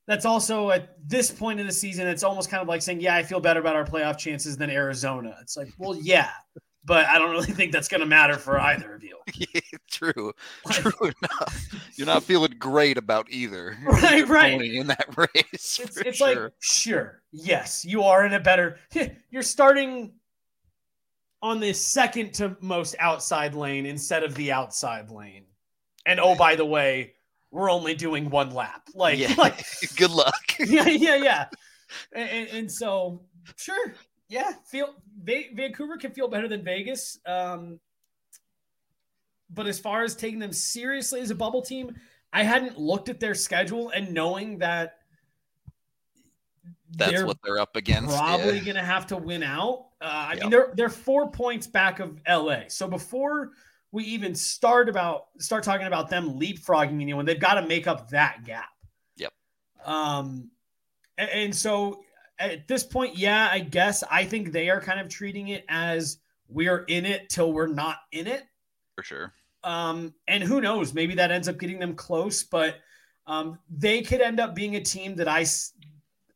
[0.07, 3.15] that's also at this point in the season, it's almost kind of like saying, Yeah,
[3.15, 5.37] I feel better about our playoff chances than Arizona.
[5.41, 6.31] It's like, well, yeah,
[6.83, 9.17] but I don't really think that's gonna matter for either of you.
[9.35, 10.33] yeah, true.
[10.65, 11.91] Like, true enough.
[11.95, 13.77] You're not feeling great about either.
[13.83, 14.61] Right, right.
[14.61, 15.79] In that race.
[15.79, 16.43] It's, it's sure.
[16.43, 18.77] like, sure, yes, you are in a better
[19.29, 20.13] you're starting
[21.41, 25.45] on the second to most outside lane instead of the outside lane.
[26.05, 27.13] And oh, by the way,
[27.51, 28.89] we're only doing one lap.
[28.93, 29.33] Like, yeah.
[29.37, 29.63] like
[29.95, 30.55] good luck.
[30.59, 31.45] yeah, yeah, yeah.
[32.13, 33.23] And, and, so,
[33.57, 33.93] sure,
[34.31, 34.53] yeah.
[34.65, 37.19] Feel Vancouver can feel better than Vegas.
[37.25, 37.79] Um,
[39.49, 41.93] but as far as taking them seriously as a bubble team,
[42.31, 44.99] I hadn't looked at their schedule and knowing that
[46.91, 48.15] that's they're what they're up against.
[48.15, 48.63] Probably yeah.
[48.63, 49.87] going to have to win out.
[50.01, 50.41] Uh, I yep.
[50.41, 52.61] mean, they're they're four points back of LA.
[52.69, 53.51] So before
[53.91, 58.09] we even start about start talking about them leapfrogging anyone, they've got to make up
[58.11, 58.69] that gap.
[59.17, 59.33] Yep.
[59.85, 60.51] Um,
[61.17, 62.03] and, and so
[62.41, 66.17] at this point, yeah, I guess I think they are kind of treating it as
[66.49, 68.43] we're in it till we're not in it.
[68.95, 69.33] For sure.
[69.63, 70.93] Um, and who knows?
[70.93, 72.77] Maybe that ends up getting them close, but
[73.27, 75.45] um, they could end up being a team that I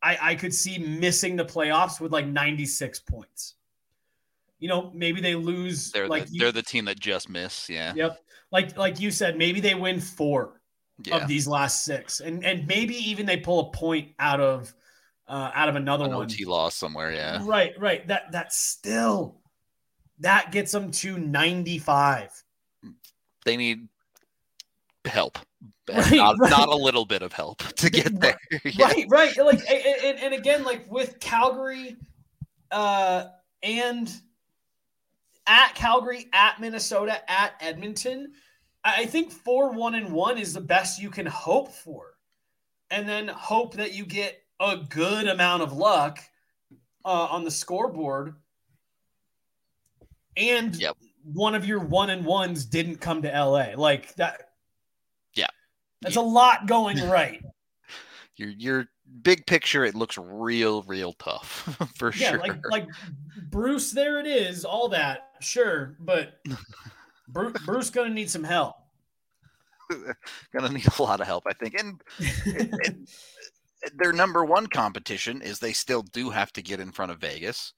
[0.01, 3.55] I, I could see missing the playoffs with like 96 points.
[4.59, 5.91] You know, maybe they lose.
[5.91, 7.67] They're like the, you, they're the team that just miss.
[7.69, 7.93] Yeah.
[7.95, 8.19] Yep.
[8.51, 10.61] Like like you said, maybe they win four
[11.03, 11.17] yeah.
[11.17, 14.73] of these last six, and and maybe even they pull a point out of
[15.27, 16.25] uh, out of another An one.
[16.25, 17.11] OT loss somewhere.
[17.11, 17.41] Yeah.
[17.43, 17.73] Right.
[17.79, 18.07] Right.
[18.07, 19.41] That that still
[20.19, 22.43] that gets them to 95.
[23.43, 23.87] They need
[25.05, 25.39] help.
[25.87, 26.49] Right, not, right.
[26.49, 28.39] not, a little bit of help to get there.
[28.63, 28.87] yeah.
[28.87, 29.37] Right, right.
[29.37, 31.95] Like, and, and, again, like with Calgary,
[32.71, 33.25] uh,
[33.61, 34.11] and
[35.45, 38.31] at Calgary, at Minnesota, at Edmonton,
[38.83, 42.15] I think four one and one is the best you can hope for,
[42.89, 46.19] and then hope that you get a good amount of luck
[47.03, 48.35] uh, on the scoreboard.
[50.37, 50.97] And yep.
[51.23, 53.69] one of your one and ones didn't come to LA.
[53.75, 54.49] Like that
[55.33, 55.47] Yeah,
[56.01, 57.41] that's a lot going right.
[58.35, 58.87] your your
[59.21, 62.39] big picture, it looks real, real tough for sure yeah, sure.
[62.39, 62.87] Like like
[63.49, 66.41] Bruce, there it is, all that, sure, but
[67.27, 68.75] Bruce, Bruce gonna need some help.
[70.53, 71.79] gonna need a lot of help, I think.
[71.79, 72.95] And it, it,
[73.93, 77.73] their number one competition is they still do have to get in front of Vegas.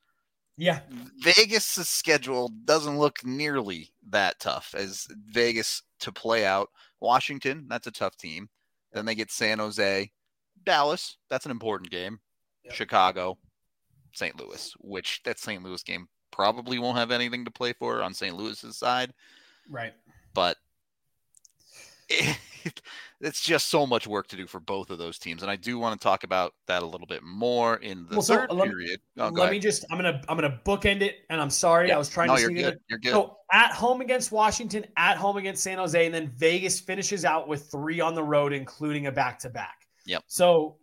[0.58, 0.80] Yeah.
[1.20, 7.92] Vegas' schedule doesn't look nearly that tough as Vegas to play out Washington, that's a
[7.92, 8.50] tough team.
[8.92, 10.12] Then they get San Jose,
[10.64, 12.20] Dallas, that's an important game.
[12.66, 12.74] Yep.
[12.74, 13.38] Chicago,
[14.14, 14.40] St.
[14.40, 15.64] Louis, which that St.
[15.64, 18.36] Louis game probably won't have anything to play for on St.
[18.36, 19.14] Louis's side.
[19.70, 19.94] Right.
[20.34, 20.58] But
[22.10, 22.38] it,
[23.22, 25.78] it's just so much work to do for both of those teams, and I do
[25.78, 29.00] want to talk about that a little bit more in the well, third so period.
[29.18, 32.10] Oh, let me just I'm gonna I'm gonna bookend it, and I'm sorry I was
[32.10, 32.42] trying no, to.
[32.42, 32.74] You're good.
[32.74, 32.82] It.
[32.90, 33.12] You're good.
[33.12, 37.48] So at home against Washington, at home against San Jose, and then Vegas finishes out
[37.48, 39.88] with three on the road, including a back to back.
[40.06, 40.24] Yep.
[40.28, 40.78] So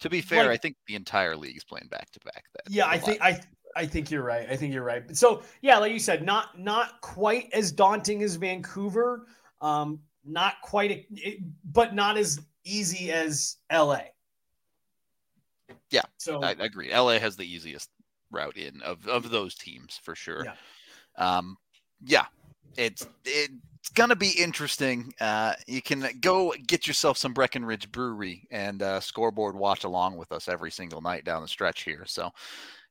[0.00, 2.44] to be fair, like, I think the entire league is playing back to back.
[2.54, 3.40] That yeah, I think I
[3.76, 4.48] I think you're right.
[4.48, 5.16] I think you're right.
[5.16, 9.26] So yeah, like you said, not not quite as daunting as Vancouver.
[9.60, 14.00] Um, not quite, a, but not as easy as LA.
[15.90, 16.92] Yeah, so I, I agree.
[16.92, 17.90] LA has the easiest
[18.30, 20.44] route in of, of those teams for sure.
[20.44, 20.54] Yeah.
[21.16, 21.56] Um,
[22.04, 22.26] yeah,
[22.76, 25.12] it's it's gonna be interesting.
[25.20, 30.30] Uh, you can go get yourself some Breckenridge Brewery and uh, scoreboard watch along with
[30.32, 32.04] us every single night down the stretch here.
[32.06, 32.30] So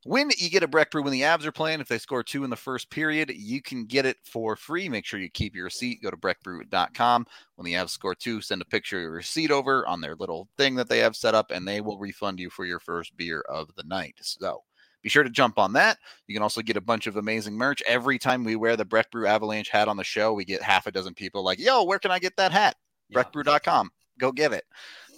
[0.08, 2.46] when you get a Breck Brew when the Avs are playing, if they score two
[2.46, 4.88] in the first period, you can get it for free.
[4.88, 6.02] Make sure you keep your receipt.
[6.02, 7.28] Go to breckbrew.com.
[7.56, 10.48] When the Avs score two, send a picture of your receipt over on their little
[10.58, 13.42] thing that they have set up, and they will refund you for your first beer
[13.50, 14.16] of the night.
[14.22, 14.64] So
[15.04, 15.98] be sure to jump on that.
[16.26, 17.84] You can also get a bunch of amazing merch.
[17.86, 20.88] Every time we wear the Breck Brew Avalanche hat on the show, we get half
[20.88, 22.78] a dozen people like, yo, where can I get that hat?
[23.10, 23.24] Yeah.
[23.24, 23.92] Breckbrew.com.
[24.20, 24.66] Go get it.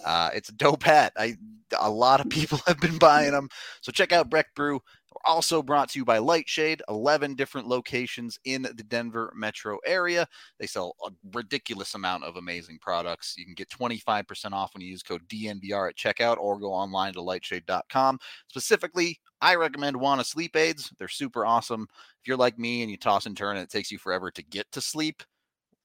[0.04, 1.12] Uh, it's a dope hat.
[1.16, 1.36] I
[1.78, 3.48] a lot of people have been buying them.
[3.80, 4.80] So check out Breck Brew.
[5.24, 10.26] Also brought to you by Lightshade, 11 different locations in the Denver metro area.
[10.58, 13.34] They sell a ridiculous amount of amazing products.
[13.36, 17.12] You can get 25% off when you use code DNVR at checkout or go online
[17.14, 18.18] to lightshade.com.
[18.48, 20.92] Specifically, I recommend Wana sleep aids.
[20.98, 21.88] They're super awesome.
[21.90, 24.42] If you're like me and you toss and turn and it takes you forever to
[24.44, 25.22] get to sleep,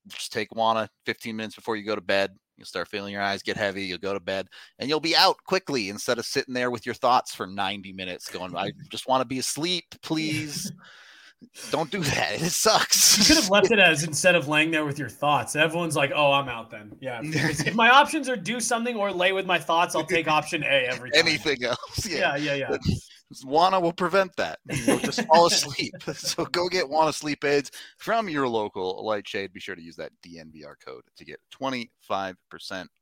[0.07, 3.43] just take Wana 15 minutes before you go to bed You'll start feeling your eyes
[3.43, 3.83] get heavy.
[3.83, 4.47] You'll go to bed
[4.79, 8.29] and you'll be out quickly instead of sitting there with your thoughts for 90 minutes
[8.29, 10.71] going, I just want to be asleep, please.
[11.69, 12.41] Don't do that.
[12.41, 13.19] It sucks.
[13.19, 15.55] You could have left it as instead of laying there with your thoughts.
[15.55, 17.19] Everyone's like, "Oh, I'm out then." Yeah.
[17.23, 20.87] if my options are do something or lay with my thoughts, I'll take option A
[20.87, 21.19] every time.
[21.27, 22.07] Anything else?
[22.07, 22.77] Yeah, yeah, yeah.
[22.83, 22.95] yeah.
[23.33, 24.59] Wana will prevent that.
[24.69, 25.95] You'll just fall asleep.
[26.13, 29.51] so go get Wana sleep aids from your local Lightshade.
[29.51, 31.87] Be sure to use that DNVR code to get 25%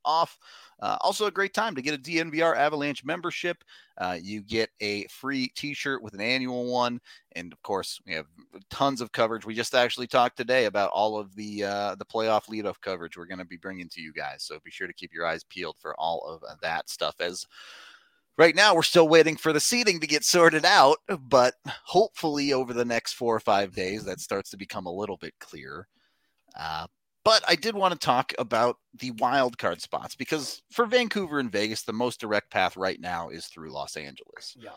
[0.06, 0.40] off.
[0.82, 3.64] Uh, also, a great time to get a DNVR Avalanche membership.
[3.98, 7.00] Uh, you get a free T-shirt with an annual one,
[7.34, 8.26] and of course, we have
[8.70, 9.46] tons of coverage.
[9.46, 13.26] We just actually talked today about all of the uh, the playoff leadoff coverage we're
[13.26, 14.44] going to be bringing to you guys.
[14.44, 17.46] So be sure to keep your eyes peeled for all of that stuff as
[18.38, 21.54] right now we're still waiting for the seeding to get sorted out but
[21.86, 25.34] hopefully over the next four or five days that starts to become a little bit
[25.39, 25.88] clearer
[26.60, 26.88] uh,
[27.24, 31.52] but i did want to talk about the wild card spots because for vancouver and
[31.52, 34.56] vegas the most direct path right now is through los angeles.
[34.58, 34.69] Yeah.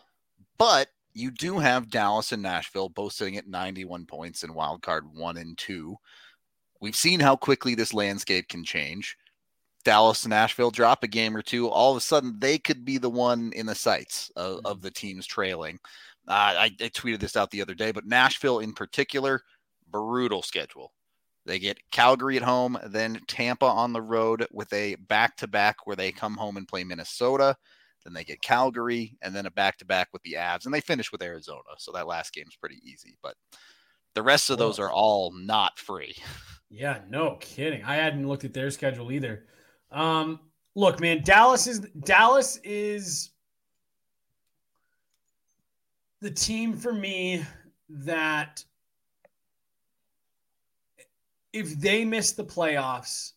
[0.58, 5.04] But you do have dallas and nashville both sitting at 91 points in wild card
[5.12, 5.96] one and two.
[6.80, 9.16] We've seen how quickly this landscape can change
[9.86, 12.98] Dallas and Nashville drop a game or two, all of a sudden they could be
[12.98, 14.66] the one in the sights of, mm-hmm.
[14.66, 15.78] of the teams trailing.
[16.26, 19.42] Uh, I, I, tweeted this out the other day, but Nashville in particular,
[19.88, 20.92] brutal schedule.
[21.44, 25.86] They get Calgary at home, then Tampa on the road with a back to back
[25.86, 27.56] where they come home and play Minnesota.
[28.04, 30.80] Then they get Calgary and then a back to back with the Avs, and they
[30.80, 31.60] finish with Arizona.
[31.78, 33.16] So that last game is pretty easy.
[33.22, 33.36] But
[34.16, 36.16] the rest of those are all not free.
[36.68, 37.84] Yeah, no kidding.
[37.84, 39.44] I hadn't looked at their schedule either.
[39.96, 40.40] Um,
[40.74, 43.30] look, man, Dallas is Dallas is
[46.20, 47.42] the team for me
[47.88, 48.62] that
[51.54, 53.32] if they miss the playoffs,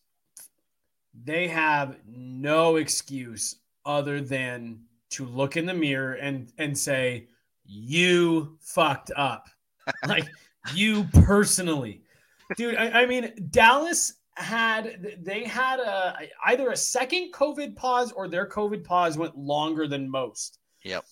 [1.24, 7.26] they have no excuse other than to look in the mirror and and say
[7.64, 9.48] you fucked up.
[10.06, 10.28] Like
[10.74, 12.02] you personally.
[12.56, 18.28] Dude I, I mean dallas had they had a either a second COVID pause or
[18.28, 20.58] their COVID pause went longer than most.
[20.82, 21.04] Yep.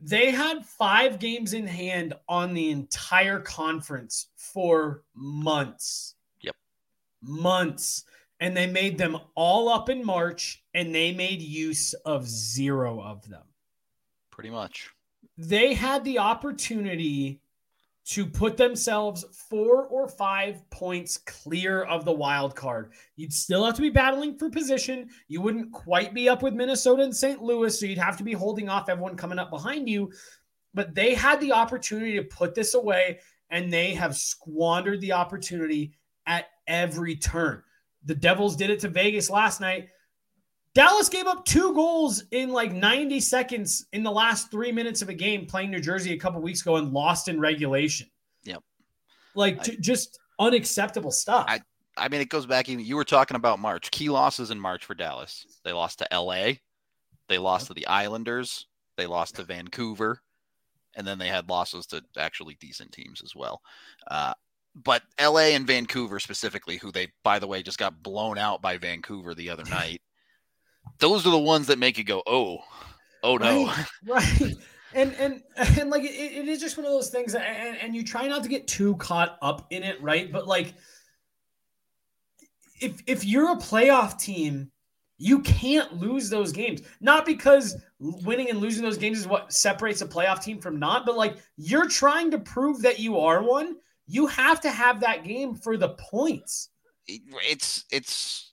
[0.00, 6.14] They had five games in hand on the entire conference for months.
[6.42, 6.56] Yep.
[7.22, 8.04] Months.
[8.40, 13.26] And they made them all up in March and they made use of zero of
[13.28, 13.44] them.
[14.30, 14.90] Pretty much.
[15.38, 17.40] They had the opportunity
[18.06, 22.92] to put themselves four or five points clear of the wild card.
[23.16, 25.08] You'd still have to be battling for position.
[25.28, 27.42] You wouldn't quite be up with Minnesota and St.
[27.42, 30.12] Louis, so you'd have to be holding off everyone coming up behind you.
[30.74, 35.94] But they had the opportunity to put this away, and they have squandered the opportunity
[36.26, 37.62] at every turn.
[38.04, 39.88] The Devils did it to Vegas last night.
[40.74, 45.08] Dallas gave up two goals in like 90 seconds in the last three minutes of
[45.08, 48.08] a game playing New Jersey a couple weeks ago and lost in regulation.
[48.42, 48.60] Yep.
[49.36, 51.46] Like I, just unacceptable stuff.
[51.48, 51.60] I,
[51.96, 52.84] I mean, it goes back even.
[52.84, 53.90] You were talking about March.
[53.92, 55.46] Key losses in March for Dallas.
[55.64, 56.54] They lost to LA.
[57.28, 58.66] They lost to the Islanders.
[58.96, 60.20] They lost to Vancouver.
[60.96, 63.60] And then they had losses to actually decent teams as well.
[64.08, 64.34] Uh,
[64.74, 68.76] but LA and Vancouver specifically, who they, by the way, just got blown out by
[68.76, 70.02] Vancouver the other night
[70.98, 72.58] those are the ones that make you go, oh,
[73.22, 73.66] oh no.
[73.66, 73.86] Right.
[74.40, 74.54] right.
[74.94, 78.04] And, and and like it, it is just one of those things and, and you
[78.04, 80.72] try not to get too caught up in it right but like
[82.80, 84.70] if if you're a playoff team
[85.18, 86.82] you can't lose those games.
[87.00, 91.06] Not because winning and losing those games is what separates a playoff team from not,
[91.06, 93.76] but like you're trying to prove that you are one.
[94.06, 96.70] You have to have that game for the points.
[97.06, 98.52] It's it's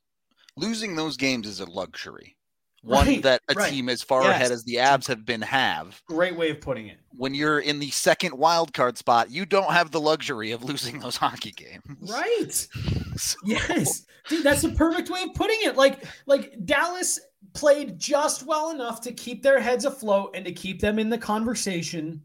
[0.57, 2.35] losing those games is a luxury.
[2.83, 3.71] One right, that a right.
[3.71, 4.31] team as far yes.
[4.31, 6.01] ahead as the Avs have been have.
[6.07, 6.97] Great way of putting it.
[7.11, 10.99] When you're in the second wild card spot, you don't have the luxury of losing
[10.99, 12.11] those hockey games.
[12.11, 12.51] Right.
[13.17, 13.37] so.
[13.45, 14.05] Yes.
[14.27, 15.75] Dude, that's the perfect way of putting it.
[15.75, 17.19] Like like Dallas
[17.53, 21.17] played just well enough to keep their heads afloat and to keep them in the
[21.17, 22.23] conversation.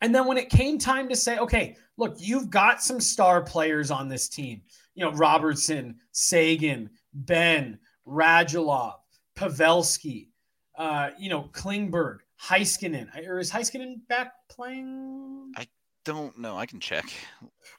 [0.00, 3.92] And then when it came time to say, okay, look, you've got some star players
[3.92, 4.62] on this team
[4.94, 8.94] you know, Robertson, Seguin, Benn, Radulov,
[9.36, 10.28] Pavelski,
[10.76, 13.08] uh, you know, Klingberg, Heiskanen.
[13.26, 15.52] Or is Heiskanen back playing?
[15.56, 15.66] I
[16.04, 16.56] don't know.
[16.56, 17.04] I can check.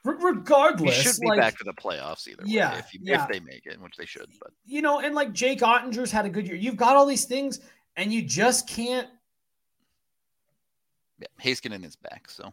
[0.04, 2.42] R- regardless, he should be like, back to the playoffs either.
[2.46, 3.22] Yeah, way, if, you, yeah.
[3.22, 4.28] if they make it, which they should.
[4.40, 6.56] But you know, and like Jake Oettinger's had a good year.
[6.56, 7.60] You've got all these things,
[7.96, 9.08] and you just can't.
[11.18, 12.52] Yeah, Heiskanen is back, so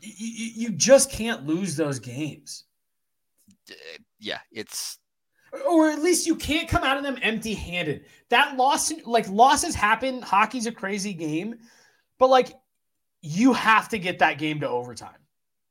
[0.00, 2.64] you, you just can't lose those games
[4.18, 4.98] yeah, it's
[5.66, 8.04] or at least you can't come out of them empty-handed.
[8.28, 10.20] That loss, like losses happen.
[10.22, 11.56] Hockey's a crazy game,
[12.18, 12.54] but like
[13.22, 15.18] you have to get that game to overtime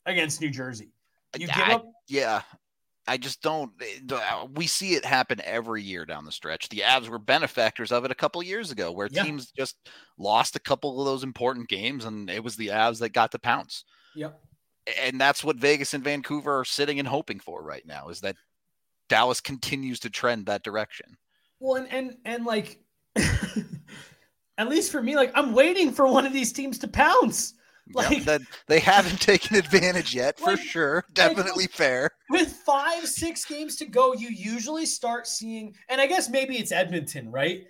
[0.06, 0.92] against New Jersey.
[1.38, 1.86] You give up.
[2.08, 2.42] Yeah,
[3.08, 3.72] I just don't.
[3.82, 6.70] Eh, we see it happen every year down the stretch.
[6.70, 9.24] The Avs were benefactors of it a couple years ago, where yeah.
[9.24, 9.76] teams just
[10.18, 13.40] lost a couple of those important games, and it was the Avs that got the
[13.40, 13.84] pounce.
[14.16, 14.40] Yep.
[15.02, 18.36] And that's what Vegas and Vancouver are sitting and hoping for right now is that
[19.10, 21.18] Dallas continues to trend that direction.
[21.60, 22.80] Well, and and and like,
[24.58, 27.54] at least for me, like I'm waiting for one of these teams to pounce.
[27.94, 31.06] Like yep, that they haven't taken advantage yet, for like, sure.
[31.14, 32.12] Definitely like, fair.
[32.30, 36.74] With five, six games to go, you usually start seeing, and I guess maybe it's
[36.74, 37.64] Edmonton, right?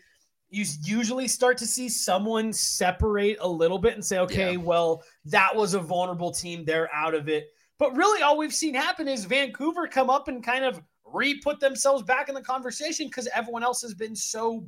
[0.50, 4.58] You usually start to see someone separate a little bit and say, okay, yeah.
[4.58, 6.64] well, that was a vulnerable team.
[6.64, 7.50] They're out of it.
[7.80, 12.04] But really, all we've seen happen is Vancouver come up and kind of re-put themselves
[12.04, 14.66] back in the conversation because everyone else has been so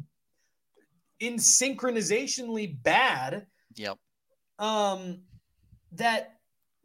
[1.19, 3.47] in synchronizationally bad.
[3.75, 3.97] Yep.
[4.57, 5.21] Um,
[5.93, 6.35] that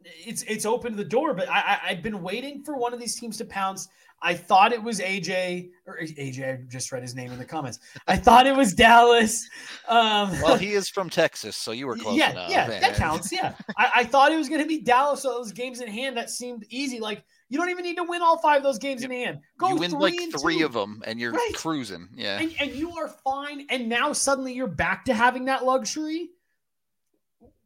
[0.03, 1.33] it's it's opened the door.
[1.33, 3.87] But I, I have been waiting for one of these teams to pounce.
[4.25, 6.51] I thought it was AJ or AJ.
[6.51, 7.77] I just read his name in the comments.
[8.07, 9.47] I thought it was Dallas.
[9.87, 12.17] Um, well, he is from Texas, so you were close.
[12.17, 12.49] Yeah, enough.
[12.49, 13.31] yeah, that counts.
[13.31, 15.21] Yeah, I, I thought it was going to be Dallas.
[15.21, 16.99] So those games in hand that seemed easy.
[16.99, 19.41] Like you don't even need to win all five of those games in hand.
[19.59, 20.65] Go you win like three two.
[20.65, 21.53] of them, and you're right.
[21.53, 22.09] cruising.
[22.15, 23.67] Yeah, and, and you are fine.
[23.69, 26.31] And now suddenly you're back to having that luxury.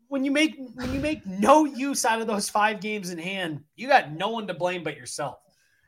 [0.09, 3.61] When you make when you make no use out of those five games in hand,
[3.77, 5.37] you got no one to blame but yourself.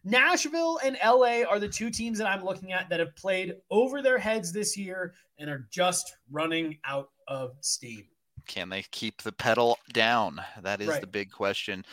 [0.03, 4.01] Nashville and LA are the two teams that I'm looking at that have played over
[4.01, 8.05] their heads this year and are just running out of steam.
[8.47, 10.41] Can they keep the pedal down?
[10.63, 11.01] That is right.
[11.01, 11.85] the big question.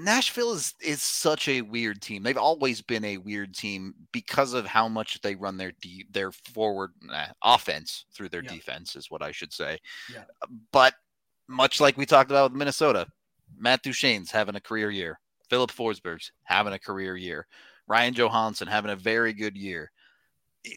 [0.00, 2.22] Nashville is is such a weird team.
[2.22, 6.32] They've always been a weird team because of how much they run their de- their
[6.32, 8.52] forward uh, offense through their yeah.
[8.52, 9.78] defense is what I should say.
[10.12, 10.24] Yeah.
[10.72, 10.94] But
[11.48, 13.06] much like we talked about with Minnesota,
[13.56, 15.20] Matt Duchene's having a career year.
[15.50, 17.46] Filip Forsberg's having a career year.
[17.86, 19.90] Ryan Johansen having a very good year.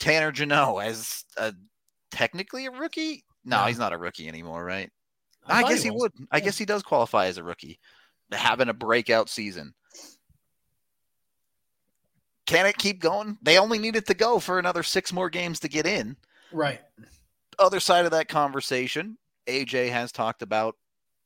[0.00, 1.54] Tanner Jeannot as a,
[2.10, 3.24] technically a rookie.
[3.44, 4.90] No, he's not a rookie anymore, right?
[5.46, 6.12] I, I guess he, would.
[6.30, 7.78] I guess he does qualify as a rookie
[8.32, 9.74] having a breakout season.
[12.46, 13.38] Can it keep going?
[13.42, 16.16] They only needed to go for another six more games to get in.
[16.52, 16.80] Right.
[17.58, 20.76] Other side of that conversation, AJ has talked about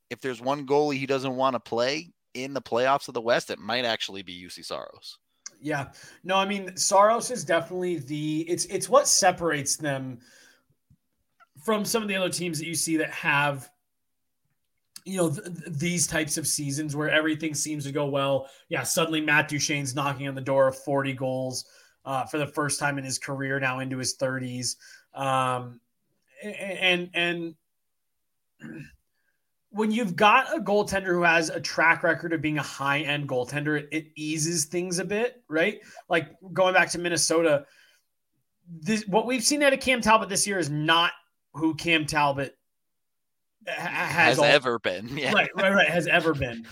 [0.09, 3.49] if there's one goalie he doesn't want to play in the playoffs of the West,
[3.49, 5.17] it might actually be Juuse Saros.
[5.61, 5.87] Yeah.
[6.23, 10.19] No, I mean Saros is definitely the it's it's what separates them
[11.63, 13.69] from some of the other teams that you see that have
[15.05, 18.49] you know th- these types of seasons where everything seems to go well.
[18.69, 21.65] Yeah, suddenly Matt Duchene's knocking on the door of 40 goals
[22.05, 24.75] uh, for the first time in his career, now into his 30s.
[25.13, 25.79] Um,
[26.43, 27.55] and and
[29.73, 33.27] when you've got a goaltender who has a track record of being a high end
[33.27, 35.81] goaltender, it, it, eases things a bit, right?
[36.09, 37.65] Like going back to Minnesota,
[38.69, 41.11] this what we've seen out of Cam Talbot this year is not
[41.53, 42.55] who Cam Talbot
[43.67, 45.17] has, has ever been.
[45.17, 45.33] Yeah.
[45.33, 45.89] Right, right, right.
[45.89, 46.65] Has ever been.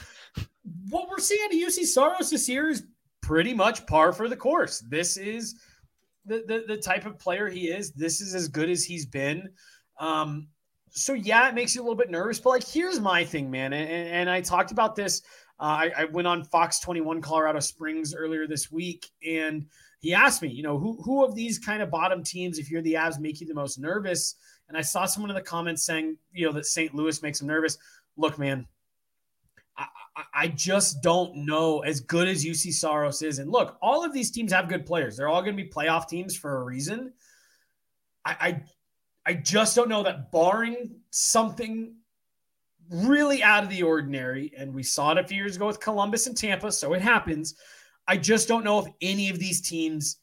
[0.89, 2.83] what we're seeing at Juuse Saros this year is
[3.21, 4.79] pretty much par for the course.
[4.81, 5.59] This is
[6.25, 7.91] the, the, the type of player he is.
[7.93, 9.49] This is as good as he's been.
[9.99, 10.47] Um,
[10.91, 12.39] so yeah, it makes you a little bit nervous.
[12.39, 13.73] But like, here's my thing, man.
[13.73, 15.21] And, and I talked about this.
[15.59, 19.65] Uh, I, I went on Fox 21 Colorado Springs earlier this week, and
[19.99, 22.81] he asked me, you know, who who of these kind of bottom teams, if you're
[22.81, 24.35] the Avs, make you the most nervous?
[24.67, 26.95] And I saw someone in the comments saying, you know, that St.
[26.95, 27.77] Louis makes him nervous.
[28.17, 28.67] Look, man,
[29.77, 29.85] I,
[30.33, 33.39] I just don't know as good as Juuse Saros is.
[33.39, 35.17] And look, all of these teams have good players.
[35.17, 37.13] They're all going to be playoff teams for a reason.
[38.25, 38.63] I, I,
[39.25, 41.95] I just don't know that barring something
[42.89, 46.27] really out of the ordinary, and we saw it a few years ago with Columbus
[46.27, 47.55] and Tampa, so it happens.
[48.07, 50.17] I just don't know if any of these teams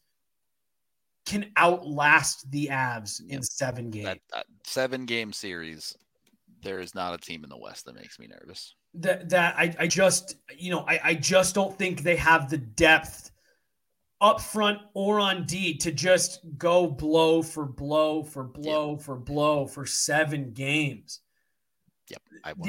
[1.26, 4.06] can outlast the Avs in seven games.
[4.06, 5.96] That, that seven game series,
[6.62, 8.74] there is not a team in the West that makes me nervous.
[8.94, 12.56] That that I, I just you know I, I just don't think they have the
[12.58, 13.30] depth
[14.20, 19.02] up front or on D to just go blow for blow for blow yep.
[19.02, 21.20] for blow for seven games.
[22.08, 22.62] Yep, I 100%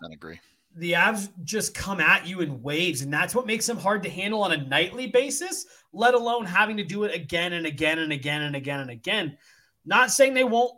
[0.00, 0.40] the, agree
[0.76, 4.10] the Avs just come at you in waves, and that's what makes them hard to
[4.10, 8.12] handle on a nightly basis, let alone having to do it again and again and
[8.12, 9.38] again and again and again.
[9.86, 10.72] Not saying they won't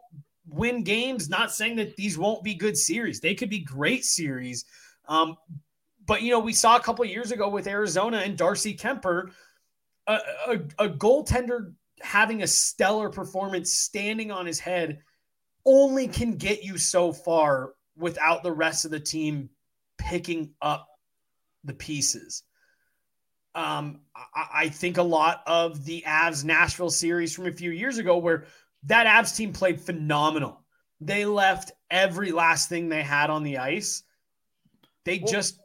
[0.47, 3.21] win games, not saying that these won't be good series.
[3.21, 4.65] They could be great series.
[5.09, 5.37] Um,
[6.07, 9.33] but you know, we saw a couple years ago with Arizona and Darcy Kuemper
[10.09, 15.01] a, a, a goaltender having a stellar performance standing on his head
[15.65, 19.51] only can get you so far without the rest of the team
[19.99, 20.89] picking up
[21.65, 22.45] the pieces.
[23.55, 27.99] Um, I, I, think a lot of the Avs Nashville series from a few years
[27.99, 28.45] ago, where
[28.85, 30.65] that Avs team played phenomenal.
[31.01, 34.05] They left every last thing they had on the ice.
[35.05, 35.59] They well, just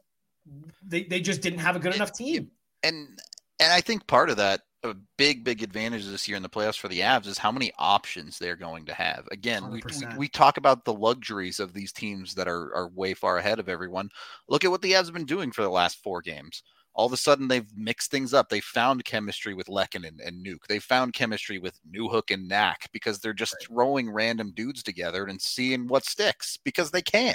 [0.84, 2.50] they, they just didn't have a good enough team.
[2.82, 3.18] And
[3.64, 6.78] and I think part of that a big, big advantage this year in the playoffs
[6.78, 9.26] for the Avs is how many options they're going to have.
[9.32, 13.14] Again, we, we, we, talk about the luxuries of these teams that are, are way
[13.14, 14.10] far ahead of everyone.
[14.48, 16.62] Look at what the Avs have been doing for the last four games.
[16.92, 18.48] All of a sudden, they've mixed things up.
[18.48, 20.66] They found chemistry with Lehkonen and Nuke.
[20.68, 23.66] They found chemistry with Newhook and Knack because they're just right.
[23.66, 27.34] throwing random dudes together and seeing what sticks because they can.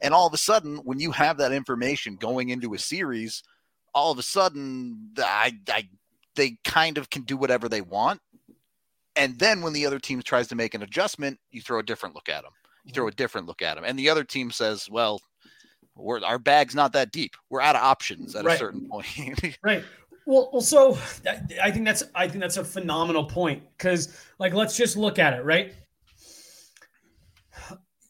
[0.00, 3.42] And all of a sudden, when you have that information going into a series,
[3.94, 5.88] all of a sudden, I, I
[6.38, 8.20] they kind of can do whatever they want.
[9.16, 12.14] And then when the other team tries to make an adjustment, you throw a different
[12.14, 12.52] look at them.
[12.84, 13.84] You throw a different look at them.
[13.84, 15.20] And the other team says, well,
[15.96, 17.32] we're, our bag's not that deep.
[17.50, 18.54] We're out of options at right.
[18.54, 19.58] a certain point.
[19.62, 19.84] right.
[20.24, 20.96] Well, well, so
[21.62, 25.32] I think that's I think that's a phenomenal point because, like, let's just look at
[25.32, 25.72] it, right?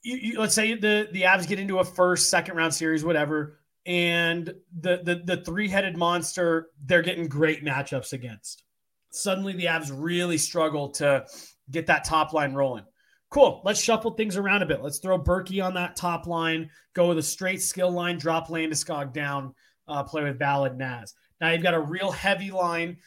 [0.03, 3.58] You, you, let's say the the Avs get into a first, second round series, whatever
[3.87, 8.65] and the the, the three headed monster they're getting great matchups against.
[9.11, 11.25] Suddenly, the Avs really struggle to
[11.71, 12.85] get that top line rolling.
[13.31, 13.61] Cool.
[13.65, 14.83] Let's shuffle things around a bit.
[14.83, 16.71] Let's throw Berkey on that top line.
[16.95, 18.19] Go with a straight skill line.
[18.19, 19.55] Drop Landeskog down.
[19.87, 21.15] Uh, play with Ballard Naz.
[21.41, 22.99] Now you've got a real heavy line.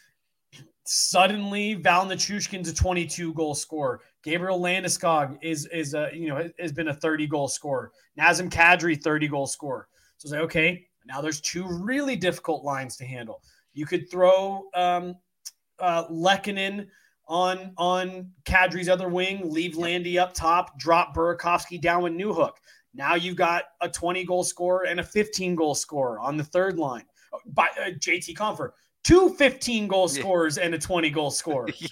[0.84, 4.02] Suddenly, Val Nichushkin's a 22 goal scorer.
[4.24, 7.92] Gabriel Landeskog is is a you know has been a 30 goal scorer.
[8.20, 9.88] Nazem Kadri 30 goal scorer.
[10.22, 13.42] So say, okay, now there's two really difficult lines to handle.
[13.74, 15.16] You could throw um,
[15.80, 16.90] uh, Lehkonen
[17.28, 22.54] on on Kadri's other wing, leave Landy up top, drop Burakovsky down with Newhook.
[22.94, 26.78] Now you've got a 20 goal scorer and a 15 goal scorer on the third
[26.78, 27.06] line.
[27.48, 30.66] By uh, JT Compher, two 15 goal scorers yeah.
[30.66, 31.68] and a 20 goal scorer.
[31.80, 31.88] yeah.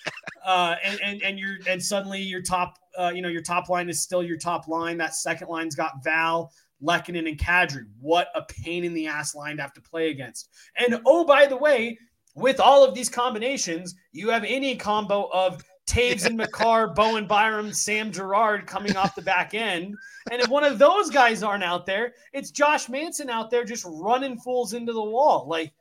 [0.45, 3.89] uh, and, and and you're and suddenly your top uh, you know your top line
[3.89, 4.99] is still your top line.
[4.99, 6.51] That second line's got Val,
[6.83, 7.85] Lehkonen and Kadri.
[7.99, 10.49] What a pain in the ass line to have to play against.
[10.77, 11.97] And oh, by the way,
[12.35, 17.73] with all of these combinations, you have any combo of Toews and Makar, Bowen Byram,
[17.73, 19.95] Sam Girard coming off the back end.
[20.31, 23.85] And if one of those guys aren't out there, it's Josh Manson out there just
[23.87, 25.47] running fools into the wall.
[25.47, 25.73] Like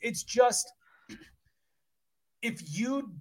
[0.00, 0.72] it's just
[2.40, 3.12] if you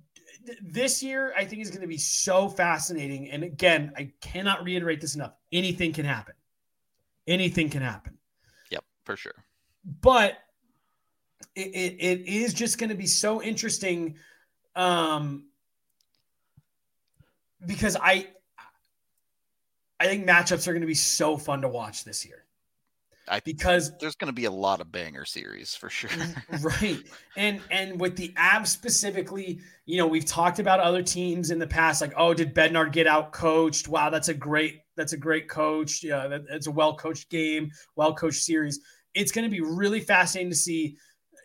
[0.64, 3.30] this year, I think is going to be so fascinating.
[3.30, 5.34] And again, I cannot reiterate this enough.
[5.52, 6.34] Anything can happen
[7.32, 8.18] anything can happen.
[8.70, 9.44] Yep, for sure.
[10.02, 10.38] But
[11.56, 14.16] it, it, it is just going to be so interesting
[14.76, 15.46] um,
[17.66, 18.28] because I
[20.00, 22.44] I think matchups are going to be so fun to watch this year.
[23.32, 26.10] I because there's going to be a lot of banger series for sure.
[26.10, 27.02] Mm, right.
[27.38, 31.66] And and with the Avs specifically, you know, we've talked about other teams in the
[31.66, 33.88] past like, "Oh, did Bednar get out coached?
[33.88, 36.04] Wow, that's a great that's a great coach.
[36.04, 38.82] Yeah, that, it's a well coached game, well coached series.
[39.14, 40.98] It's going to be really fascinating to see,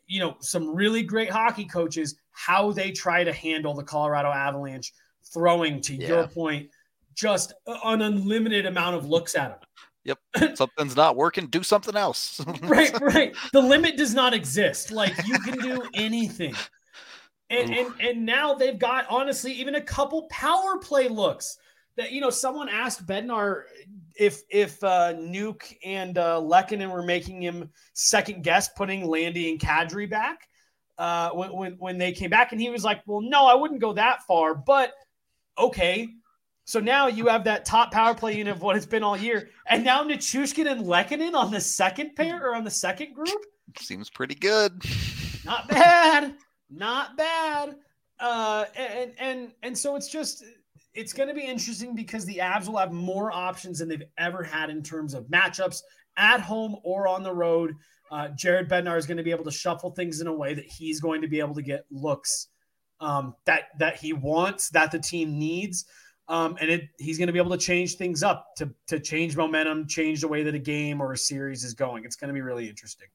[0.08, 4.92] you know, some really great hockey coaches how they try to handle the Colorado Avalanche
[5.32, 5.80] throwing.
[5.82, 6.08] To yeah.
[6.08, 6.68] your point,
[7.14, 9.68] just an unlimited amount of looks at them.
[10.40, 10.56] Yep.
[10.56, 11.46] Something's not working.
[11.46, 12.40] Do something else.
[12.62, 13.36] right, right.
[13.52, 14.90] The limit does not exist.
[14.90, 16.54] Like you can do anything.
[17.48, 21.58] And, and and now they've got honestly even a couple power play looks
[21.96, 23.62] that you know someone asked Bednar
[24.18, 29.60] if if uh, Nuke and uh, Lehkonen were making him second guess putting Landy and
[29.60, 30.48] Kadri back
[30.98, 33.80] uh, when, when when they came back, and he was like, "Well, no, I wouldn't
[33.80, 34.92] go that far, but
[35.58, 36.08] okay."
[36.66, 39.50] So now you have that top power play unit of what it's been all year,
[39.68, 43.46] and now Nichushkin and Lehkonen on the second pair or on the second group
[43.78, 44.82] seems pretty good.
[45.44, 46.34] Not bad,
[46.70, 47.76] not bad.
[48.18, 50.44] Uh, and and and so it's just
[50.94, 54.42] it's going to be interesting because the Avs will have more options than they've ever
[54.42, 55.82] had in terms of matchups
[56.16, 57.74] at home or on the road.
[58.10, 60.64] Uh, Jared Bednar is going to be able to shuffle things in a way that
[60.64, 62.48] he's going to be able to get looks
[63.00, 65.84] um, that that he wants, that the team needs,
[66.28, 69.36] um, and it, he's going to be able to change things up to to change
[69.36, 72.04] momentum, change the way that a game or a series is going.
[72.04, 73.08] It's going to be really interesting.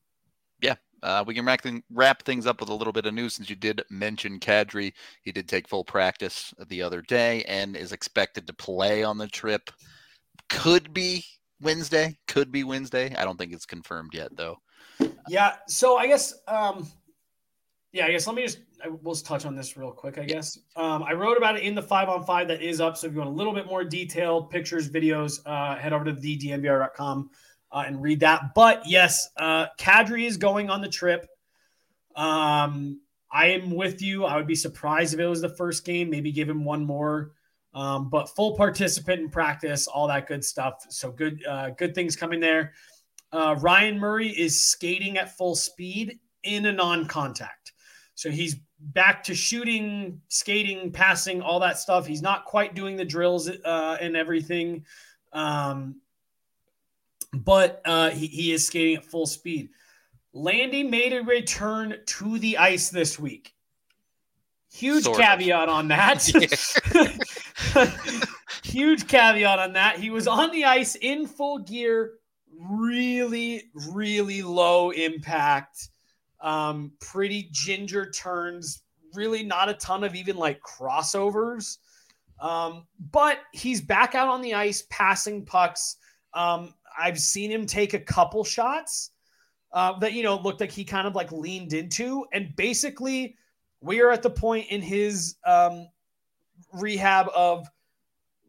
[0.62, 3.50] Yeah, uh, we can wrap, wrap things up with a little bit of news since
[3.50, 4.94] you did mention Kadri.
[5.24, 9.28] He did take full practice the other day and is expected to play on the
[9.28, 9.72] trip.
[10.50, 11.26] Could be
[11.60, 12.18] Wednesday.
[12.28, 13.16] Could be Wednesday.
[13.16, 14.58] I don't think it's confirmed yet, though.
[15.28, 15.56] Yeah.
[15.68, 16.88] So I guess um,
[17.92, 18.60] yeah, I guess let me just
[19.02, 20.18] we'll touch on this real quick.
[20.18, 22.98] I guess um, I wrote about it in the five on five that is up.
[22.98, 26.14] So if you want a little bit more detailed pictures, videos, uh, head over to
[26.14, 27.30] thednvr.com
[27.72, 28.54] uh, and read that.
[28.56, 31.28] But yes, uh, Kadri is going on the trip.
[32.16, 33.02] Um,
[33.32, 34.26] I am with you.
[34.26, 36.10] I would be surprised if it was the first game.
[36.10, 37.32] Maybe give him one more.
[37.74, 40.86] Um, but full participant in practice, all that good stuff.
[40.90, 42.74] So good, uh, good things coming there.
[43.32, 47.72] Uh, Ryan Murray is skating at full speed in a non-contact.
[48.16, 52.08] So he's back to shooting, skating, passing, all that stuff.
[52.08, 54.86] He's not quite doing the drills uh, and everything,
[55.34, 55.96] um,
[57.34, 59.70] but uh, he, he is skating at full speed.
[60.34, 63.54] Landy made a return to the ice this week.
[64.74, 65.76] Huge sort caveat of.
[65.76, 66.24] on that.
[68.64, 70.00] Huge caveat on that.
[70.00, 72.14] He was on the ice in full gear,
[72.58, 75.90] really, really low impact
[76.42, 78.84] um, pretty ginger turns,
[79.14, 81.78] really not a ton of even like crossovers.
[82.40, 85.98] Um, but he's back out on the ice passing pucks.
[86.34, 89.12] Um, I've seen him take a couple shots
[89.74, 92.26] uh, that, you know, looked like he kind of like leaned into.
[92.34, 93.38] And basically,
[93.82, 95.88] we are at the point in his um,
[96.74, 97.68] rehab of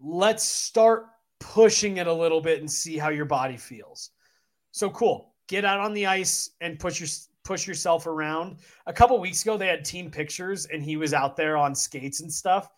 [0.01, 1.07] let's start
[1.39, 4.11] pushing it a little bit and see how your body feels.
[4.71, 5.35] So cool.
[5.49, 7.09] Get out on the ice and push your
[7.45, 8.57] push yourself around.
[8.87, 12.21] A couple weeks ago, they had team pictures and he was out there on skates
[12.21, 12.69] and stuff.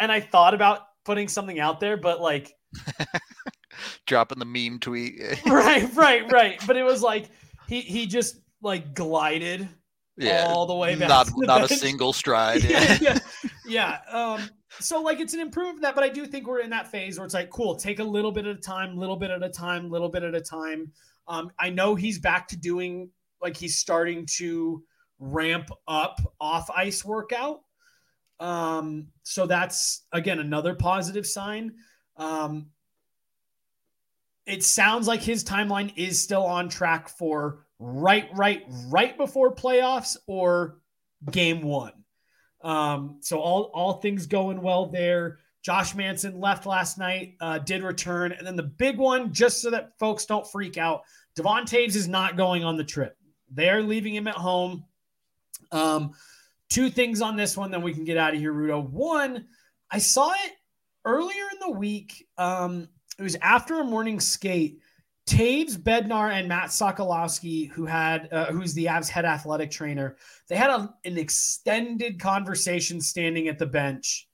[0.00, 2.54] And I thought about putting something out there, but like
[4.06, 5.20] dropping the meme tweet.
[5.46, 6.60] right, right, right.
[6.66, 7.30] But it was like
[7.68, 9.68] he he just like glided
[10.16, 11.08] yeah, all the way back.
[11.08, 11.70] Not not bench.
[11.70, 12.64] a single stride.
[12.68, 13.18] yeah, yeah,
[13.66, 13.98] yeah.
[14.10, 14.48] Um,
[14.80, 17.24] so like it's an improvement that, but I do think we're in that phase where
[17.24, 19.90] it's like, cool, take a little bit at a time, little bit at a time,
[19.90, 20.92] little bit at a time.
[21.26, 24.82] Um, I know he's back to doing like he's starting to
[25.18, 27.60] ramp up off ice workout.
[28.40, 31.74] Um, so that's again another positive sign.
[32.16, 32.70] Um,
[34.46, 40.16] it sounds like his timeline is still on track for right, right, right before playoffs
[40.26, 40.78] or
[41.30, 41.92] game one.
[42.62, 45.38] Um, so all all things going well there.
[45.62, 49.70] Josh Manson left last night, uh, did return, and then the big one, just so
[49.70, 51.02] that folks don't freak out,
[51.36, 53.17] Devon Toews is not going on the trip.
[53.50, 54.84] They're leaving him at home.
[55.72, 56.12] Um,
[56.68, 58.88] two things on this one, then we can get out of here, Rudo.
[58.88, 59.46] One,
[59.90, 60.52] I saw it
[61.04, 62.26] earlier in the week.
[62.36, 62.88] Um,
[63.18, 64.80] it was after a morning skate.
[65.26, 70.16] Toews Bednar, and Matt Sokolowski, who had uh, who's the Avs head athletic trainer,
[70.48, 74.26] they had a, an extended conversation standing at the bench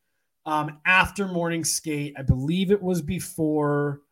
[0.47, 2.15] um, after morning skate.
[2.17, 4.03] I believe it was before.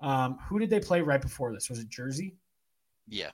[0.00, 1.70] Um, who did they play right before this?
[1.70, 2.34] Was it Jersey?
[3.06, 3.30] Yeah.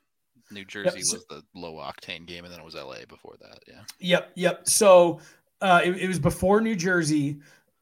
[0.51, 1.13] New Jersey yep.
[1.13, 3.61] was the low octane game, and then it was LA before that.
[3.67, 3.83] Yeah.
[4.01, 4.33] Yep.
[4.35, 4.69] Yep.
[4.69, 5.21] So
[5.61, 7.39] uh, it, it was before New Jersey.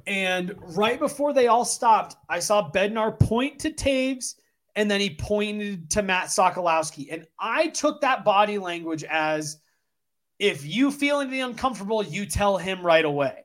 [0.06, 4.36] And right before they all stopped, I saw Bednar point to Toews
[4.76, 7.08] and then he pointed to Matt Sokolowski.
[7.10, 9.58] And I took that body language as
[10.38, 13.44] if you feel anything uncomfortable, you tell him right away.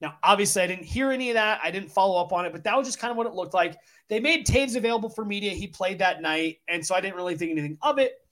[0.00, 1.60] Now, obviously, I didn't hear any of that.
[1.62, 3.54] I didn't follow up on it, but that was just kind of what it looked
[3.54, 3.78] like.
[4.08, 5.52] They made Toews available for media.
[5.52, 6.58] He played that night.
[6.68, 8.23] And so I didn't really think anything of it.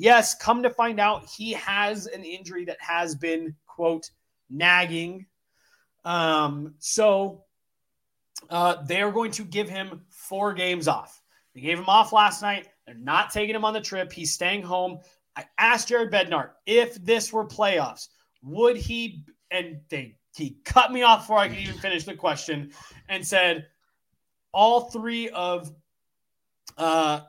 [0.00, 4.08] Yes, come to find out, he has an injury that has been, quote,
[4.48, 5.26] nagging.
[6.04, 7.42] Um, so
[8.48, 11.20] uh, they're going to give him four games off.
[11.52, 12.68] They gave him off last night.
[12.86, 14.12] They're not taking him on the trip.
[14.12, 15.00] He's staying home.
[15.36, 18.06] I asked Jared Bednar if this were playoffs,
[18.42, 19.24] would he?
[19.50, 22.70] And they he cut me off before I could even finish the question
[23.08, 23.66] and said
[24.52, 25.72] all three of
[26.76, 27.22] uh,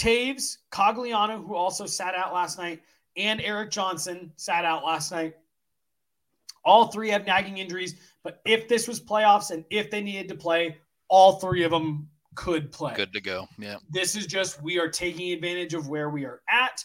[0.00, 2.80] Toews, Cogliano, who also sat out last night,
[3.16, 5.34] and Erik Johnson sat out last night.
[6.64, 10.34] All three have nagging injuries, but if this was playoffs and if they needed to
[10.34, 10.78] play,
[11.08, 12.94] all three of them could play.
[12.94, 13.48] Good to go.
[13.58, 13.76] Yeah.
[13.90, 16.84] This is just we are taking advantage of where we are at.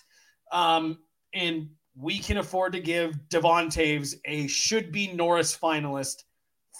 [0.51, 0.99] Um,
[1.33, 6.23] and we can afford to give Devon Toews a should be Norris finalist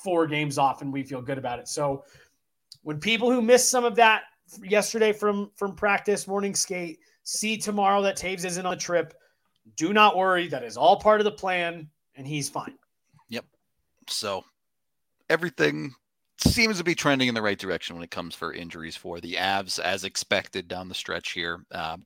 [0.04, 1.68] four games off, and we feel good about it.
[1.68, 2.04] So
[2.84, 4.24] when people who missed some of that
[4.64, 7.00] yesterday from from practice, morning skate.
[7.24, 9.14] See tomorrow that Toews isn't on the trip.
[9.76, 10.48] Do not worry.
[10.48, 12.78] That is all part of the plan, and he's fine.
[13.30, 13.46] Yep.
[14.08, 14.44] So
[15.30, 15.94] everything
[16.38, 19.34] seems to be trending in the right direction when it comes for injuries for the
[19.34, 21.66] Avs, as expected down the stretch here.
[21.72, 21.98] Uh,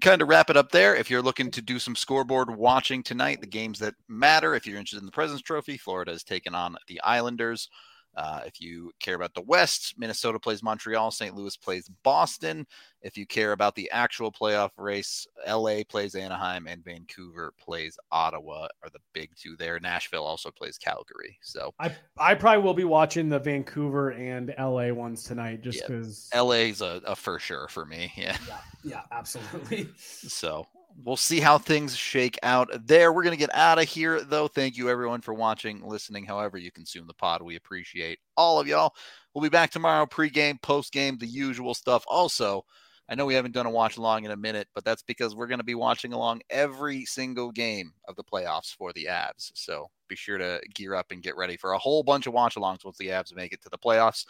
[0.00, 0.94] kind of wrap it up there.
[0.94, 4.78] If you're looking to do some scoreboard watching tonight, the games that matter, if you're
[4.78, 7.68] interested in the President's Trophy, Florida has taken on the Islanders.
[8.16, 11.36] Uh, if you care about the West, Minnesota plays Montreal, St.
[11.36, 12.66] Louis plays Boston.
[13.00, 18.66] If you care about the actual playoff race, LA plays Anaheim and Vancouver plays Ottawa
[18.82, 19.78] are the big two there.
[19.78, 21.38] Nashville also plays Calgary.
[21.42, 26.28] So I I probably will be watching the Vancouver and LA ones tonight just because
[26.34, 28.12] yeah, LA's a, a for sure for me.
[28.18, 28.36] Yeah.
[28.48, 29.88] Yeah, yeah absolutely.
[29.96, 30.66] so
[31.04, 33.12] we'll see how things shake out there.
[33.12, 34.48] We're going to get out of here, though.
[34.48, 37.42] Thank you, everyone, for watching, listening, however you consume the pod.
[37.42, 38.94] We appreciate all of y'all.
[39.34, 42.04] We'll be back tomorrow, pregame, postgame, the usual stuff.
[42.08, 42.64] Also,
[43.08, 45.46] I know we haven't done a watch along in a minute, but that's because we're
[45.46, 49.50] going to be watching along every single game of the playoffs for the Avs.
[49.54, 52.56] So be sure to gear up and get ready for a whole bunch of watch
[52.56, 54.26] alongs once the Avs make it to the playoffs.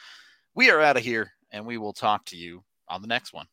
[0.54, 3.46] We are out of here, and we will talk to you on the next one.